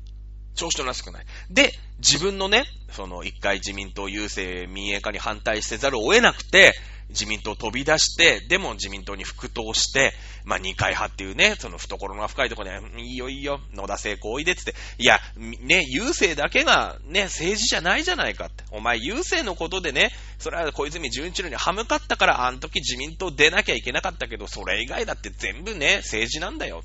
[0.55, 1.25] 調子乗らせたくない。
[1.49, 6.73] で、自分のね、その一回自民党優勢民営化に反対せざるを得なくて、
[7.09, 10.13] 自民党飛び出して、でも自民党に復党して、
[10.45, 18.63] まあ、二階派っていうね、その懐が深いところで、いいよいいよ、野田聖子おいでってって、いや、ね、優勢だけがね、政治じゃないじゃないかって。
[18.71, 26.83] お前優勢のことでね、それは小泉純一郎に歯向かったから、あの時自民党出なきゃいけなかったけど、それ以外だって全部ね、政治なんだよ。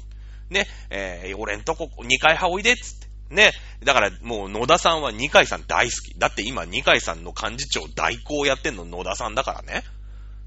[0.51, 3.09] ね、えー、俺んとこ二階派おいでっつって。
[3.31, 3.53] ね。
[3.83, 6.19] だからもう野田さんは二階さん大好き。
[6.19, 9.85] だって今二階さんの幹事長代行やってんの野田さんだからね。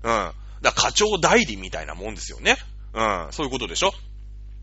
[0.08, 0.32] うん。
[0.62, 2.56] だ課長代理みたいなもんですよね。
[2.94, 3.28] うん。
[3.32, 3.92] そういうことでしょ？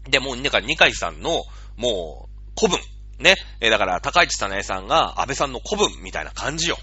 [0.08, 1.44] で、もう、なんか二階さんの、
[1.76, 2.80] もう、古文。
[3.18, 3.36] ね。
[3.60, 6.78] えだから、高市早苗さんが安倍さんの古文みたいな感じよ。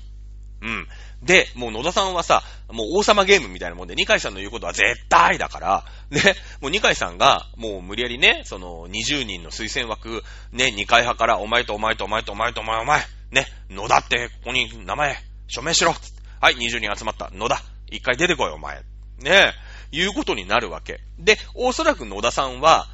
[0.62, 0.88] うん。
[1.24, 6.22] で、もう野田さんはさ、もう王様ゲームみたいなもんで、二階さんの言うことは絶対だから、ね、
[6.62, 13.02] もう二階さんが、もう無理やりね、その20人の推薦枠、ね、二階派から、お前とお前とお前とお前とお前お前、
[13.32, 15.94] ね、野田ってここに名前、署名しろ
[16.40, 17.62] はい、20人集まった、野田。
[17.92, 18.78] 一回出てこい、お前。
[19.20, 19.54] ねえ
[19.92, 21.00] いうことになるわけ。
[21.20, 22.88] で、おそらく野田さんは、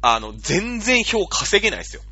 [0.00, 2.02] あの、全然票稼げないですよ。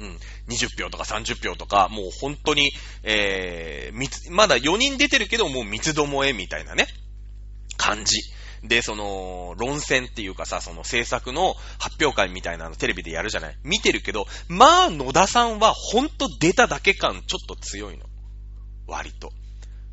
[0.00, 0.18] うん。
[0.48, 2.70] 20票とか30票とか、もう本当に、
[3.02, 6.86] えー、まだ4人出てるけど、もう三つどもえみたいなね、
[7.76, 8.20] 感じ。
[8.62, 13.56] で、その、論戦っていうかさ、その制作の発表会みたいなのテレビでやるじゃない？
[13.64, 18.04] 見てるけど、まあ、野田さんはほんと出ただけ感ちょっと強いの。
[18.86, 19.32] 割と。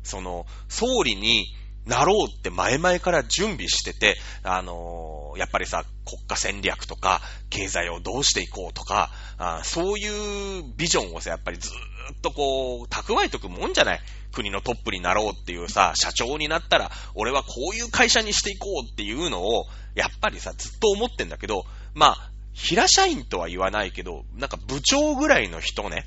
[0.02, 1.46] その、総理に
[1.86, 7.20] なろうって前々から準備してて、あのー、やっぱりさ、国家戦略とか、
[7.50, 11.72] 経済をどうしていこうとか、あそういうビジョンをさ、やっぱりずー
[12.14, 14.00] っとこう、蓄えとくもんじゃない？
[14.32, 26.04] 国のトップになろうっていうさ、社長になったら、俺はこういう会社にしていこうっていうのを、やっぱりさ、ずっと思ってんだけど、まあ、平社員とは言わないけど、なんか部長ぐらいの人ね、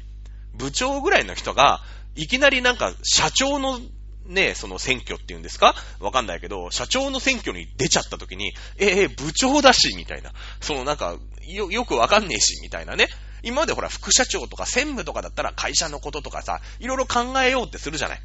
[0.53, 1.81] 部長ぐらいの人が、
[2.15, 3.79] いきなりなんか社長の
[4.25, 5.75] ね、その選挙っていうんですか？
[5.99, 10.31] わかんないけど、社長の選挙に出ちゃった時に、ええ部長だし、みたいな。
[10.61, 13.07] そのなんか、よ、よくわかんねえし、みたいなね。
[13.43, 18.21] 今までほら、副社長とか専務とかだったら会社のこととかさ、いろいろ考えようってするじゃない。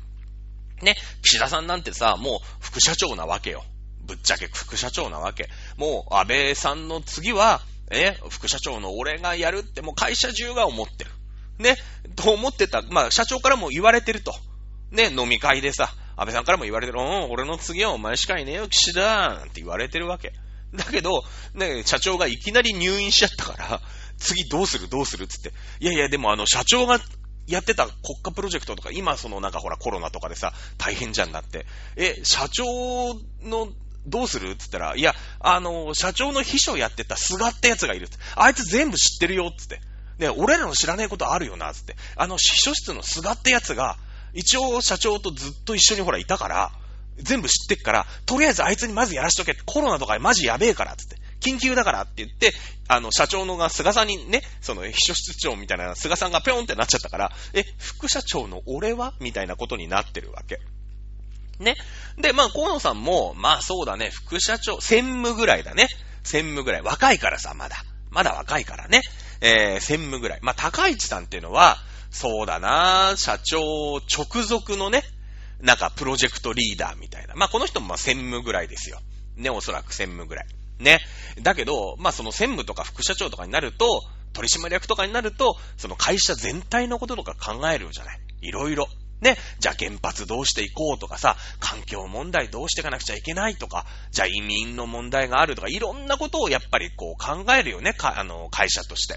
[0.82, 3.64] ね、岸田さんなんてさ、もう副社長なわけよ。
[4.04, 5.48] ぶっちゃけ副社長なわけ。
[5.78, 11.10] もう、安倍さんの次は、え、副社長の俺がやるってもう会社中が思ってる。
[11.58, 11.76] ね、
[12.14, 12.82] と思ってた。
[12.82, 14.34] まあ、社長からも言われてると。
[14.90, 20.32] ね、飲み会でさ、安倍さんからも言われてる、うん、俺の次はお前しかいねえよ、岸田なんて言われてるわけ。
[20.74, 21.22] だけど、
[21.54, 23.80] ね、社長がいきなり入院しちゃったから、
[24.18, 25.52] 次どうするどうするつって。
[25.80, 27.00] いやいや、でもあの、社長が
[27.46, 31.66] やってた国家プロジェクトとか、今そのなんかほらコロナとかでさ、大変じゃんだって。
[31.96, 32.64] え、社長
[33.42, 33.68] の
[34.06, 38.08] どうするっつったら、いや、あの、社長の秘書やってた菅ってやつがいる。
[38.34, 39.80] あいつ全部知ってるよっ、つって。
[40.18, 41.96] ね、俺らの知らないことあるよな、つって。
[42.16, 43.96] あの、秘書室の菅ってやつが、
[44.32, 46.72] 一応社長とずっと一緒にほらいたから、
[47.18, 49.54] 全部知ってっから、とりあえずあいつにまずやらしとけ。
[49.64, 51.16] コロナとかマジやべえから、つって。
[51.40, 52.52] 緊急だからって言って、
[52.88, 59.14] あの、社長のが菅さんにね、その秘書室長みたいな菅さんがぴょんってなっちゃったから、え、副社長の俺は？
[59.20, 60.60] みたいなことになってるわけ。
[61.58, 61.76] ね。
[62.18, 65.88] で、まあ、河野さんも、まあそうだね、副社長、専務ぐらいだね。
[66.22, 66.82] 専務ぐらい。
[66.82, 67.76] 若いからさ、まだ。
[68.16, 69.02] まだ若いからね。
[69.42, 70.38] えー、専務ぐらい。
[70.40, 71.76] まあ、高市さんっていうのは、
[72.10, 75.02] そうだな社長直属のね、
[75.60, 77.34] なんかプロジェクトリーダーみたいな。
[77.34, 79.00] まあ、この人もま専務ぐらいですよ。
[79.36, 80.46] ね、おそらく専務ぐらい。
[80.78, 81.00] ね。
[81.42, 84.02] だけど、まあ、その専務とか副社長とかになると、
[84.32, 88.20] 取締役とかになると、その会社全体のこととか考えるじゃない。
[88.40, 88.88] いろいろ。
[89.20, 89.36] ね。
[89.58, 97.92] じゃあ原発どうしていこうとかさ、環境問題どうしていかなくちゃいけないとか、じゃあ移民の問題があるとか、いろんなことをやっぱりこう考えるよね。
[97.92, 99.16] か、あの、会社として。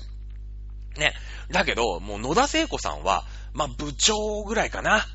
[1.00, 1.14] ね。
[1.52, 5.06] だけど、もう野田聖子さんは、まあ、部長ぐらいかな。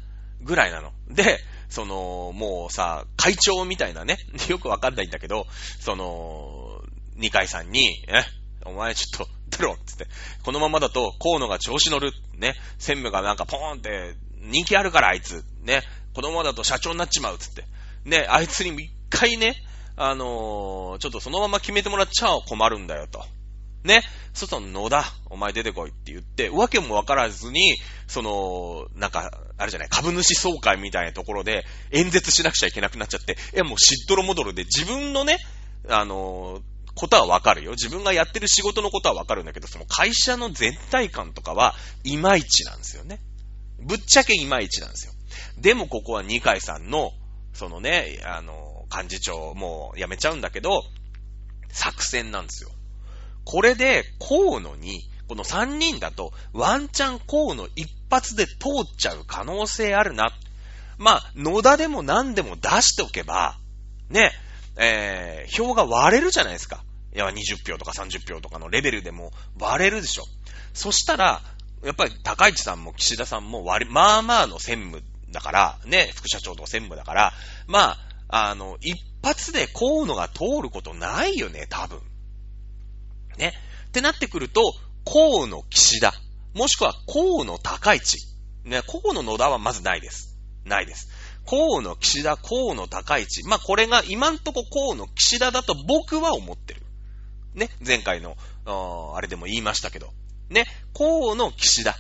[0.41, 0.93] ぐらいなの。
[1.09, 4.19] で、その、もうさ、会長みたいなね、
[4.49, 5.47] よくわかんないんだけど、
[5.81, 6.83] その、
[7.17, 8.25] 二階さんに、え、
[8.65, 10.07] お前ちょっと、出ろつって。
[10.43, 12.13] このままだと、河野が調子乗る。
[12.35, 12.55] ね。
[12.79, 14.15] 専務がなんかポーンって、
[14.45, 15.45] 人気あるからあいつ。
[15.63, 15.83] ね。
[16.15, 17.39] このままだと社長になっちまうっ。
[17.39, 17.65] つって。
[18.05, 19.57] ね、あいつに一回ね、
[19.97, 23.25] あのー、ちょっとそのまま決めてもらっちゃ困るんだよと。
[23.85, 24.03] ね。
[24.33, 27.77] 外の野田、お前出てこいって言って、わけもわからずに、
[28.09, 35.39] その、なんか、あれじゃない、株主総会みたいなところで演説しなくちゃいけなくなっちゃって、え、もうしっどろもどろで自分のね、
[35.89, 36.63] あの
[36.95, 37.73] ことはわかるよ。
[37.73, 43.21] 自分がやってる仕事のことはわかるんだけど、その会社の全体感とかは、いまいちなんですよね。
[43.85, 45.13] ぶっちゃけいまいちなんですよ。
[45.59, 47.13] でもここは二階さんの、
[47.53, 50.83] そのね、あの、幹事長、もう辞めちゃうんだけど、
[51.69, 52.71] 作戦なんですよ。
[53.45, 60.33] これで、河野に、この3人だと、ワンチャン河野一発で通っちゃう可能性あるな。
[60.99, 63.59] まあ、野田でも何でも出しておけば、
[64.09, 64.33] ね、
[64.77, 66.85] えー、票が割れるじゃないですか。
[67.15, 70.25] いや、20票とか30票とかのレベルでも割れるでしょ。
[70.73, 71.43] そしたら、
[71.85, 77.33] やっぱり高市さんも岸田さんも割、まあまあの専務だから、ね、副社長とか専務だから、
[77.67, 77.97] ま
[78.29, 82.01] あ、あの、一発で河野が通ることないよね、多分。
[83.37, 83.53] ね。
[83.89, 84.63] ってなってくると、
[85.05, 86.15] 河野岸田、
[86.55, 88.19] もしくは河野高市。
[88.65, 90.39] ね、河野野田はまずないです。
[90.65, 91.11] ないです。
[91.47, 93.45] 河野岸田、河野高市。
[93.47, 96.83] まあ、これが今んとこ河野岸田だと僕は思ってる。
[97.55, 98.37] ね、前回の、
[99.15, 100.11] あれでも言いましたけど。
[100.51, 100.67] ね、
[100.97, 101.97] 河野岸田。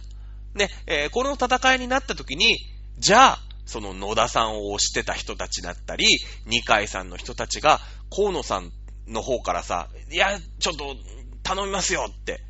[0.54, 2.58] ね、えー、この戦いになった時に、
[2.98, 6.06] じゃあ、その野田さんを推してた人たちだったり、
[6.46, 7.80] 二階さんの人たちが、
[8.14, 8.70] 河野さん
[9.08, 10.96] の方からさ、いや、ちょっと
[11.42, 12.40] 頼みますよって、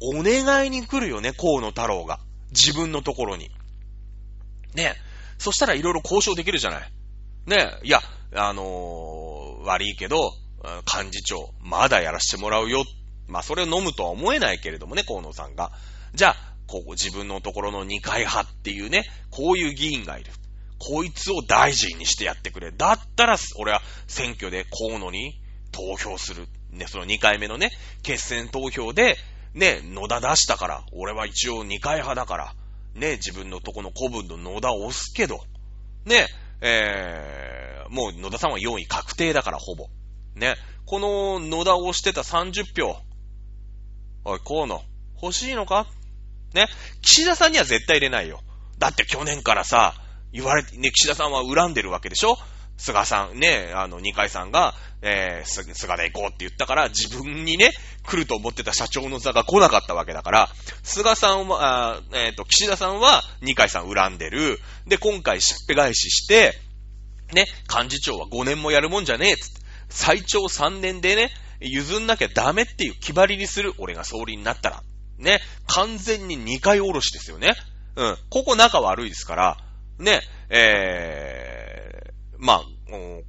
[0.00, 2.20] お願いに来るよね、河野太郎が。
[2.50, 3.50] 自分のところに。
[4.74, 4.94] ね
[5.38, 6.92] そしたらいろいろ交渉できるじゃない。
[7.46, 8.00] ねいや、
[8.34, 10.32] あのー、悪いけど、
[10.86, 12.84] 幹事長、まだやらせてもらうよっ。
[13.28, 15.70] まあ、それを飲むとは思えないけれどもね、河野さんが。
[16.14, 20.32] じゃあ、こう、自分のところの二階派っていうね、こういう議員がいる。
[20.78, 22.72] こいつを大臣にしてやってくれ。
[22.72, 25.40] だったら、俺は選挙で河野に
[25.72, 26.46] 投票する。
[26.70, 27.70] ね、その2回目のね、
[28.02, 29.16] 決選投票で、
[29.54, 32.54] ね、野田出したから、俺は一応2回派だから、
[32.94, 35.40] ね、自分のとこの古文の野田を押すけど、
[36.04, 36.26] ね、
[36.60, 39.88] えーもう野田さんは4位確定だからほぼ。
[40.34, 40.56] ね。
[40.86, 42.96] この野田を押してた30票。
[44.28, 44.82] おい、河野、
[45.22, 45.86] 欲しいのか？
[46.52, 46.66] ね？
[47.02, 48.40] 岸田さんには絶対入れないよ。
[48.78, 49.94] だって去年からさ、
[50.32, 52.36] 言われて、ね、岸田さんは恨んでるわけでしょ？
[52.76, 57.70] 菅さんね、あの、二階さんが、えー、菅で行こうって言ったから、自分にね、
[58.06, 60.48] 来ると思ってた社長の座が来なかったわけだから、
[60.84, 64.60] 菅さんは、あえっ、ー、と、岸田さんは二階さん恨んでる。
[64.86, 66.52] で、今回しっぺ返しして、
[67.32, 69.66] ね、幹事長は5年もやるもんじゃねえ、つって。
[69.90, 74.82] 最長3年でね、譲んなきゃダメっていう決まりにする、俺が総理になったら。
[75.18, 77.54] ね、完全に2回おろしですよね。
[77.96, 78.16] うん。
[78.30, 79.56] ここ仲悪いですから、
[79.98, 82.64] ね、えー、まあ、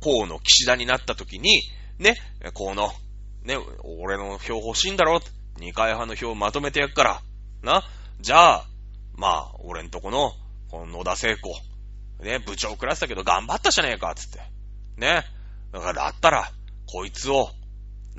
[0.01, 1.61] 河野岸田になった時に、
[1.97, 2.15] ね、
[2.53, 2.91] 河野、
[3.43, 3.57] ね、
[4.01, 5.19] 俺の票欲しいんだろ
[5.57, 7.21] 二階派の票をまとめてやっから、
[7.63, 7.83] な、
[8.21, 8.65] じゃあ、
[9.15, 10.31] まあ、俺んとこの、
[10.69, 11.49] この野田聖子、
[12.23, 14.39] ね、部長クラスだけど頑張ったじゃねえか、つって。
[14.97, 15.23] ね。
[15.73, 16.51] だから、だったら、
[16.91, 17.49] こいつを、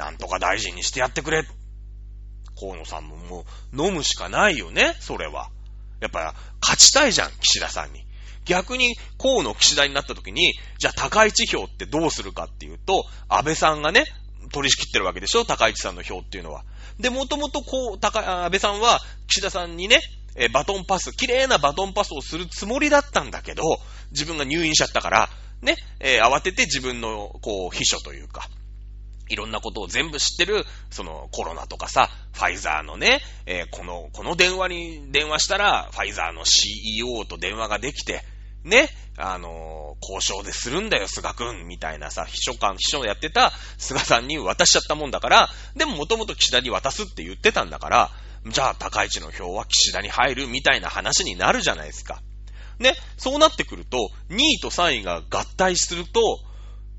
[0.01, 1.45] なんとか大臣にしてやってくれ。
[2.59, 3.45] 河野さんもも
[3.75, 5.51] う、飲むしかないよね、それは。
[6.01, 8.07] やっぱ、勝ちたいじゃん、岸田さんに。
[8.47, 14.05] 逆に、河野岸田になった時に、じゃあ高市票ってどうするかっていうと、安倍さんがね、
[14.53, 16.65] 取り仕切ってるわけでしょ高市さんの票っていうのは。
[16.99, 20.01] で、もともとこう、高、安倍さんは岸田さんにね、
[20.35, 23.63] えバトンパス、綺麗なバトンパスをするつもりだったんだけど、
[24.13, 25.29] 自分が入院しちゃったから、
[25.61, 28.49] ね、えー、慌てて自分の、こう、秘書というか、
[29.31, 38.23] いろんなことを全部知ってる、そのコロナとかさ、ファイザーのね、えー、この、この電話に電話したら、ファイザーの CEO と電話ができて、
[38.65, 48.11] ね、あのー、交渉でするんだよ、菅くん、みたいなさ、秘書官、秘書をやってた菅さんに渡しちゃったもんだから、でももともと岸田に渡すって言ってたんだから、
[48.47, 52.21] じゃあ高市の票は岸田に入るみたいな話になるじゃないですか。
[52.79, 56.41] ね、そうなってくると、2位と3位が合体すると、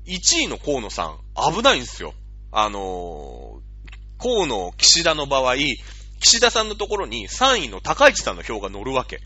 [0.06, 1.18] 1位の河野さん、
[1.52, 2.14] 危ないんですよ。
[2.52, 5.56] あのー、河野、岸田の場合、
[6.20, 9.20] 岸田さんのところに3位の高市さんの票が乗るわけ。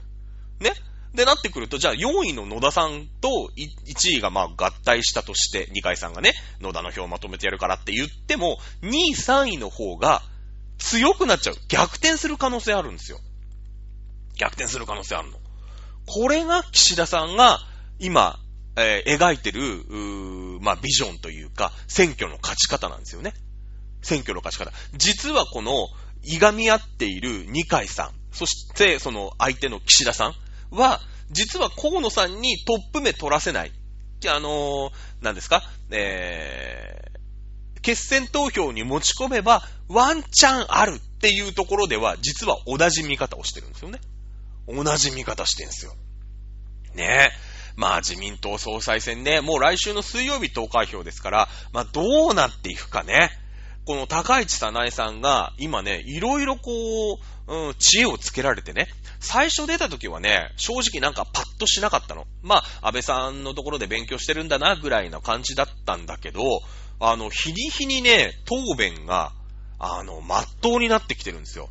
[0.61, 0.73] ね？
[1.13, 10.23] で、なってくると、じゃあ4位の野田さんと1位がまあ合体したとして、二階さんがね、野田の票をまとめてやるからって言っても、2位、3位の方が
[10.79, 11.57] 強くなっちゃう。
[11.69, 13.19] 逆転する可能性あるんですよ。
[14.39, 15.39] 逆転する可能性あるの。
[16.07, 17.59] これが岸田さんが
[17.99, 18.39] 今、
[18.77, 19.85] えー、描いてる、
[20.61, 23.33] まあ、ビジョンというか、選挙の勝ち方なんですよね。
[24.03, 24.77] 選挙の勝ち方。
[24.95, 25.89] 実はこの、
[26.23, 30.35] いがみ合っている二階さん、そしてその相手の岸田さん、
[30.71, 31.01] は、
[31.31, 33.73] 実は河野さんにトップ目取らせない。
[34.29, 35.63] あのー、何ですか？
[35.91, 44.01] えー、決選投票に持ち込めばワンチャンあるっていうところでは、実は同じ見方をしてるんですよね。
[44.67, 45.95] 同じ見方してるんですよ。
[46.95, 47.56] ねえ。
[47.77, 53.31] まあ自民党総裁選ね、もう来週の水曜日投開票ですから、まあどうなっていくかね。
[53.87, 58.89] この高市早苗さんが今ね、いろいろこう、うん、知恵をつけられてね、
[59.21, 62.27] 最初出た時はね、正直なんかパッとしなかったの。
[62.43, 66.41] まあ、安倍さんのところで勉強してるんだな、ぐらいな感じだったんだけど、
[66.99, 69.33] あの、日に日にね、答弁が、
[69.79, 71.69] あの、まっとうになってきてるんですよ。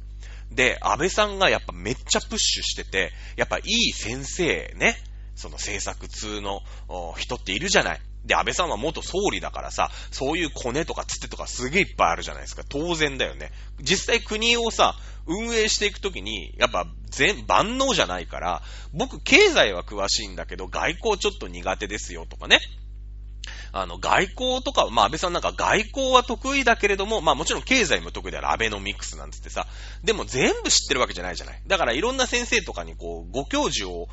[0.51, 4.95] で、安倍さんがやっぱめっちゃプッシュしてて、やっぱいい先生ね、
[5.36, 6.62] その政策通の
[7.18, 8.02] 人っているじゃない。
[8.26, 12.64] で、安倍さんは元総理だからさ、そういうコネとかつてとかすげえいっぱいあるじゃないですか。
[12.68, 13.52] 当然だよね。
[13.80, 14.96] 実際国をさ、
[15.28, 18.64] 運営していくときに、やっぱ全、万能じゃないから、
[18.94, 22.60] 僕経済は詳しいんだけど、外交ちょっと苦手ですよとかね。
[23.72, 29.68] あの、外交とか、まあ安倍さんなんか外交は得意だけれども、まあもちろん経済も得意である安倍のミクスなんつってさ、
[30.04, 31.62] でも全部知ってるわけじゃないじゃない。
[31.68, 34.08] だからいろんな先生とかにこう、ご教授を、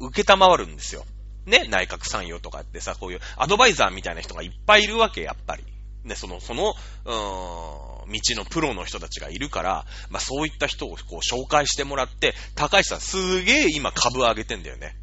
[0.00, 1.04] 受けたまわるんですよ。
[1.46, 5.64] ね、内閣参与とかってさ、こういうアドバイザーみたいな人がいっぱいいるわけ、やっぱり。
[6.04, 6.74] ね、その、その、
[7.04, 14.96] うーん、道のプロの人たちがいるから、まあそういった人をこう紹介してもらって、高橋さんすげえ今株上げてんだよね。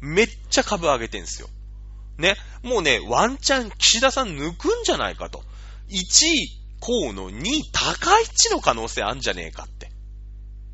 [0.00, 1.48] めっちゃ株上げてんすよ。
[2.18, 2.36] ね。
[2.62, 5.42] もうね、ワンチャン岸田さん抜くんじゃないかと。
[5.88, 9.90] 1位河野2位高市の可能性あんじゃねえかって。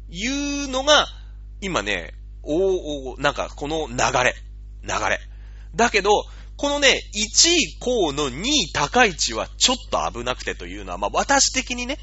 [0.08, 0.26] い
[0.64, 1.08] うのが、
[1.60, 2.14] 今ね、
[2.46, 4.34] おおなんかこの流れ。
[4.82, 5.20] 流れ。
[5.74, 6.10] だけど、
[6.56, 7.20] このね、1
[7.54, 11.98] 位河野2位高市はちょっと危なくてというのは、まあ私的にね、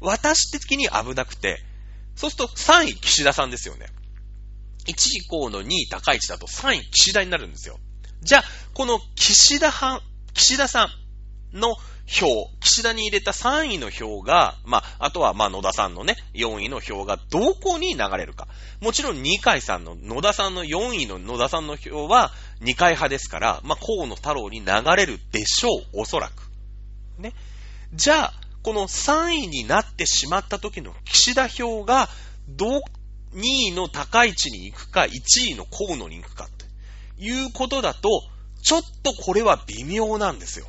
[0.00, 1.60] 私的に危なくて、
[2.14, 3.86] そうすると3位岸田さんですよね。
[4.86, 7.78] 1位河野2位高市だと3位岸田になるんですよ。
[8.22, 8.44] じゃあ、
[8.74, 10.88] この岸田派、岸田さ
[11.52, 11.74] んの
[12.06, 18.46] 票、岸田に入れた3位の票が、まあ、あとは、まあ、野田さんのね、4位の票がどこに流れるか。
[18.80, 26.48] もちろん、二階さんの、野田さんの4位の野田さんの票は、二階派ですから、まあ、河野太郎に流れるでしょう、おそらく。
[27.18, 27.32] ね。
[27.92, 32.08] じゃあ、この3位になってしまった時の岸田票が、
[32.48, 32.82] ど、
[33.34, 36.64] 2位の高市に行くか、1位の河野に行くか、って
[37.18, 38.08] いうことだと、
[38.62, 40.66] ちょっとこれは微妙なんですよ。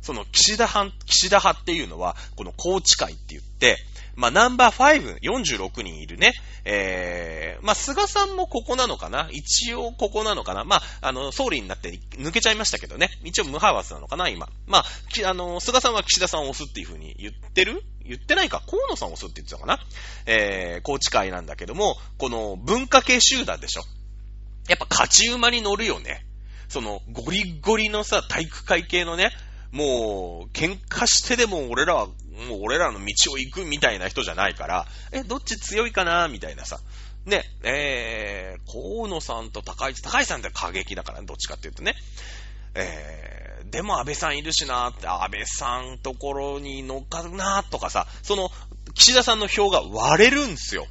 [0.00, 3.76] その岸田派、岸田派っていうのは、この高知会って言って、
[4.16, 6.32] まあ、ナンバー5、46人いるね。
[6.64, 9.28] えー、まあ、菅さんもここなのかな？
[9.30, 10.64] 一応ここなのかな？
[10.64, 13.10] まあ、あの、総理になって抜けちゃいましたけどね。
[13.22, 14.48] 一応無派閥なのかな今。
[14.66, 17.84] まあ、きあの、菅さんは岸田さんを押すっていう風に言ってる？
[18.04, 18.60] 言ってないか？
[18.66, 19.78] 河野さんを押すって言ってたかな？
[20.26, 23.82] えー、高知会なんだけども、この文化系集団でしょ。
[24.68, 26.26] やっぱ勝ち馬に乗るよね。
[26.68, 29.30] その、ゴリゴリのさ、体育会系のね、
[29.72, 32.14] もう、喧嘩してでも俺らは、もう
[32.62, 36.28] 俺らの道を行くみたいな人じゃないから、え、どっち強いかな？
[36.28, 36.78] みたいなさ。
[37.26, 41.94] ね、えー、河野さんと高市、高市さんって過激だから、どっちかっていうとね。
[42.74, 48.50] えー、でも安倍さんいるしなって、安倍さんところに乗っかるなとかさ、その、
[48.94, 50.86] 岸田さんの票が割れるんですよ。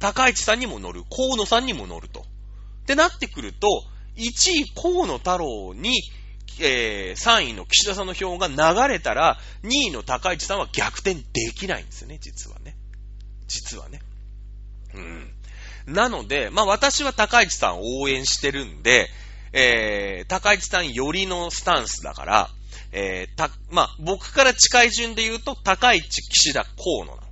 [0.00, 2.20] 高市さんにも乗る、河野さんにも乗ると。
[2.20, 2.24] っ
[2.86, 3.68] てなってくると、
[4.16, 5.92] 1位河野太郎に、
[6.60, 12.76] えー、3位の岸田さんの票が流れたら、2位の高市さんは逆転できないんですよね、実はね。
[13.48, 14.00] 実はね。
[14.94, 15.32] うん。
[15.86, 19.08] なので、まあ私は高市さんを応援してるんで、
[19.52, 22.50] えー、高市さん寄りのスタンスだから、
[22.92, 27.22] えー、た、まあ僕から近い順で言うと、高市、岸田、河野の。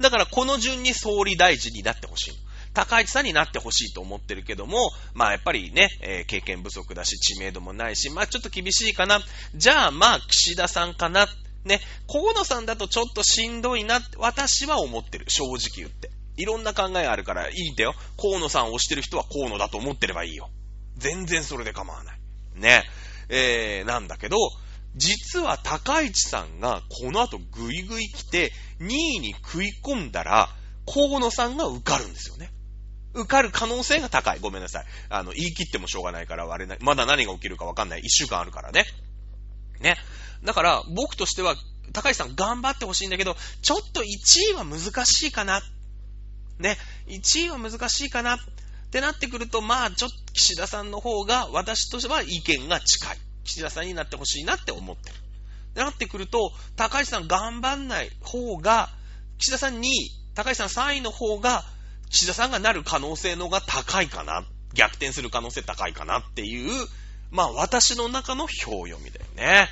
[0.00, 2.43] だからこの順に総理大臣になってほしい。
[2.74, 9.20] 高市さんになってほしいと思ってるけども、まあやっぱりね、えー経験不足だし、知名度もないし、まあちょっと厳しいかな。
[9.54, 11.26] じゃあまあ岸田さんかな。
[11.64, 15.24] ね、河野さんだとちょっとしんどいな、私は思ってる。
[15.28, 16.10] 正直言って。
[16.36, 17.94] いろんな考えがあるからいいんだよ。
[18.20, 20.50] 河野さんを推してる人は河野だと思ってればいいよ。
[20.96, 22.18] 全然それで構わない。
[22.56, 22.84] ね。
[23.28, 24.36] えー、なんだけど、
[24.96, 30.48] 実は高市さんがこの後ぐいぐい来て、2位に食い込んだら、
[30.86, 32.50] 河野さんが受かるんですよね。
[33.14, 34.40] 受かる可能性が高い。
[34.40, 34.84] ごめんなさい。
[35.08, 36.78] あの、言い切ってもしょうがないから割れない。
[36.80, 38.00] まだ何が起きるかわかんない。
[38.00, 38.84] 一週間あるからね。
[39.80, 39.96] ね。
[40.42, 41.54] だから、僕としては、
[41.92, 44.06] 高市さん頑張ってほしいんだけど、ちょっと1
[44.50, 45.62] 位は難しいかな。
[46.58, 46.76] ね。
[47.06, 48.34] 1位は難しいかな。
[48.34, 48.38] っ
[48.90, 53.18] てなってくると、まあ、ちょっと岸田さんの方が、私としては意見が近い。
[53.44, 55.14] 岸田さんになってほしいなって思ってる。
[55.14, 55.18] っ
[55.74, 58.90] てなってくると、高市さん頑張んない方が、
[59.38, 61.64] 岸田さん2位、高市さん3位の方が、
[62.10, 64.44] 岸田さんがなる可能性のが高いかな。
[64.74, 66.86] 逆転する可能性高いかなっていう、
[67.30, 69.68] まあ私の中の票読みだよね。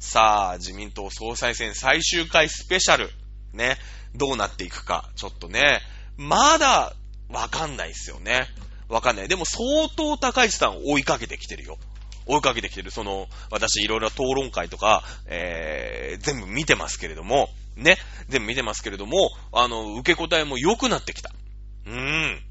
[0.00, 3.10] さあ、自民党総裁選最終回スペシャル。
[3.52, 3.78] ね。
[4.14, 5.08] どうなっていくか。
[5.16, 5.80] ちょっとね。
[6.16, 6.94] まだ、
[7.28, 8.46] わかんないですよね。
[8.88, 9.28] わかんない。
[9.28, 11.78] でも相当高市さんを追いかけてきてるよ。
[12.26, 12.90] 追いかけてきてる。
[12.90, 17.96] その、私いろいろ討論会とか、えー、全部見てますけれども、ね。
[18.28, 21.32] 全部見てますけれども、あの、受け答えも良くなってきた。
[21.86, 22.42] うーん。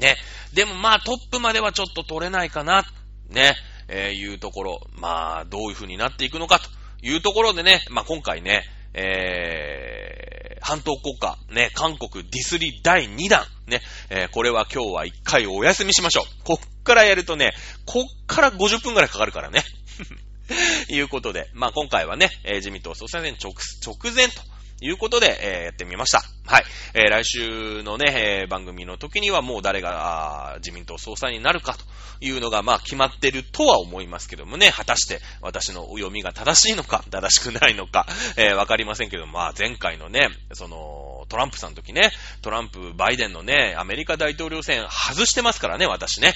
[0.00, 0.16] ね。
[0.52, 2.84] でもまあトップまではちょっと取れないかな。
[3.28, 3.54] ね。
[3.88, 4.80] えー、いうところ。
[4.96, 6.68] まあ、どういう風になっていくのかと
[7.06, 8.62] いうところでね、まあ今回ね、
[8.94, 16.24] えー、半島国家、ね、韓国ディスリ第2弾、ね、えー、これは今日は1回お休みしましょう。
[16.44, 17.52] こっからやるとね、
[17.84, 19.64] こっから50分くらいかかるからね。
[20.88, 23.52] いうことで、まあ今回はね、えー自民党総裁選直
[23.84, 24.42] 直前と
[24.80, 26.22] いうことで、えーやってみました。
[26.46, 26.64] はい。
[26.94, 31.84] えー来週のね、えー番組の時にはもう誰があ自民党総裁になるかと
[32.20, 38.06] いうのが、まあ決まってるとは思いますけどもね、果たして私の読みが正しいのか、正しくないのか、
[38.36, 42.10] えわかりませんけども、まあ前回のね、その、トランプさんの時ね、
[42.42, 46.34] トランプ、バイデンのね、アメリカ大統領選外してますからね、私ね。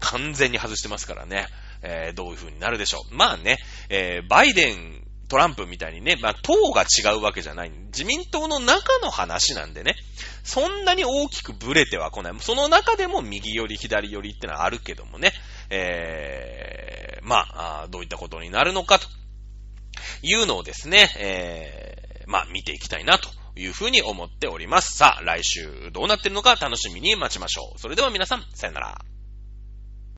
[0.00, 1.46] 完全に外してますからね。
[1.82, 3.14] えどういう風になるでしょう。
[3.14, 3.58] まあね、
[3.88, 4.97] えバイデン、
[5.28, 7.70] トランプみたいにね、まあ党が違うわけじゃない。
[7.70, 9.94] 自民党の中の話なんでね、
[10.42, 12.32] そんなに大きくブレてはこない。
[12.40, 15.32] その中でも右寄り、左寄りってのはあるけどもね、
[15.70, 19.06] えーまあ、どういったことになるのかと
[20.22, 24.98] いうのをですね、えーまあ見ていきたいなというふうに思っております。
[24.98, 27.78] さあ、来週どうなってるのか楽しみに待ちましょう。
[27.80, 28.98] それでは皆さん、さよなら。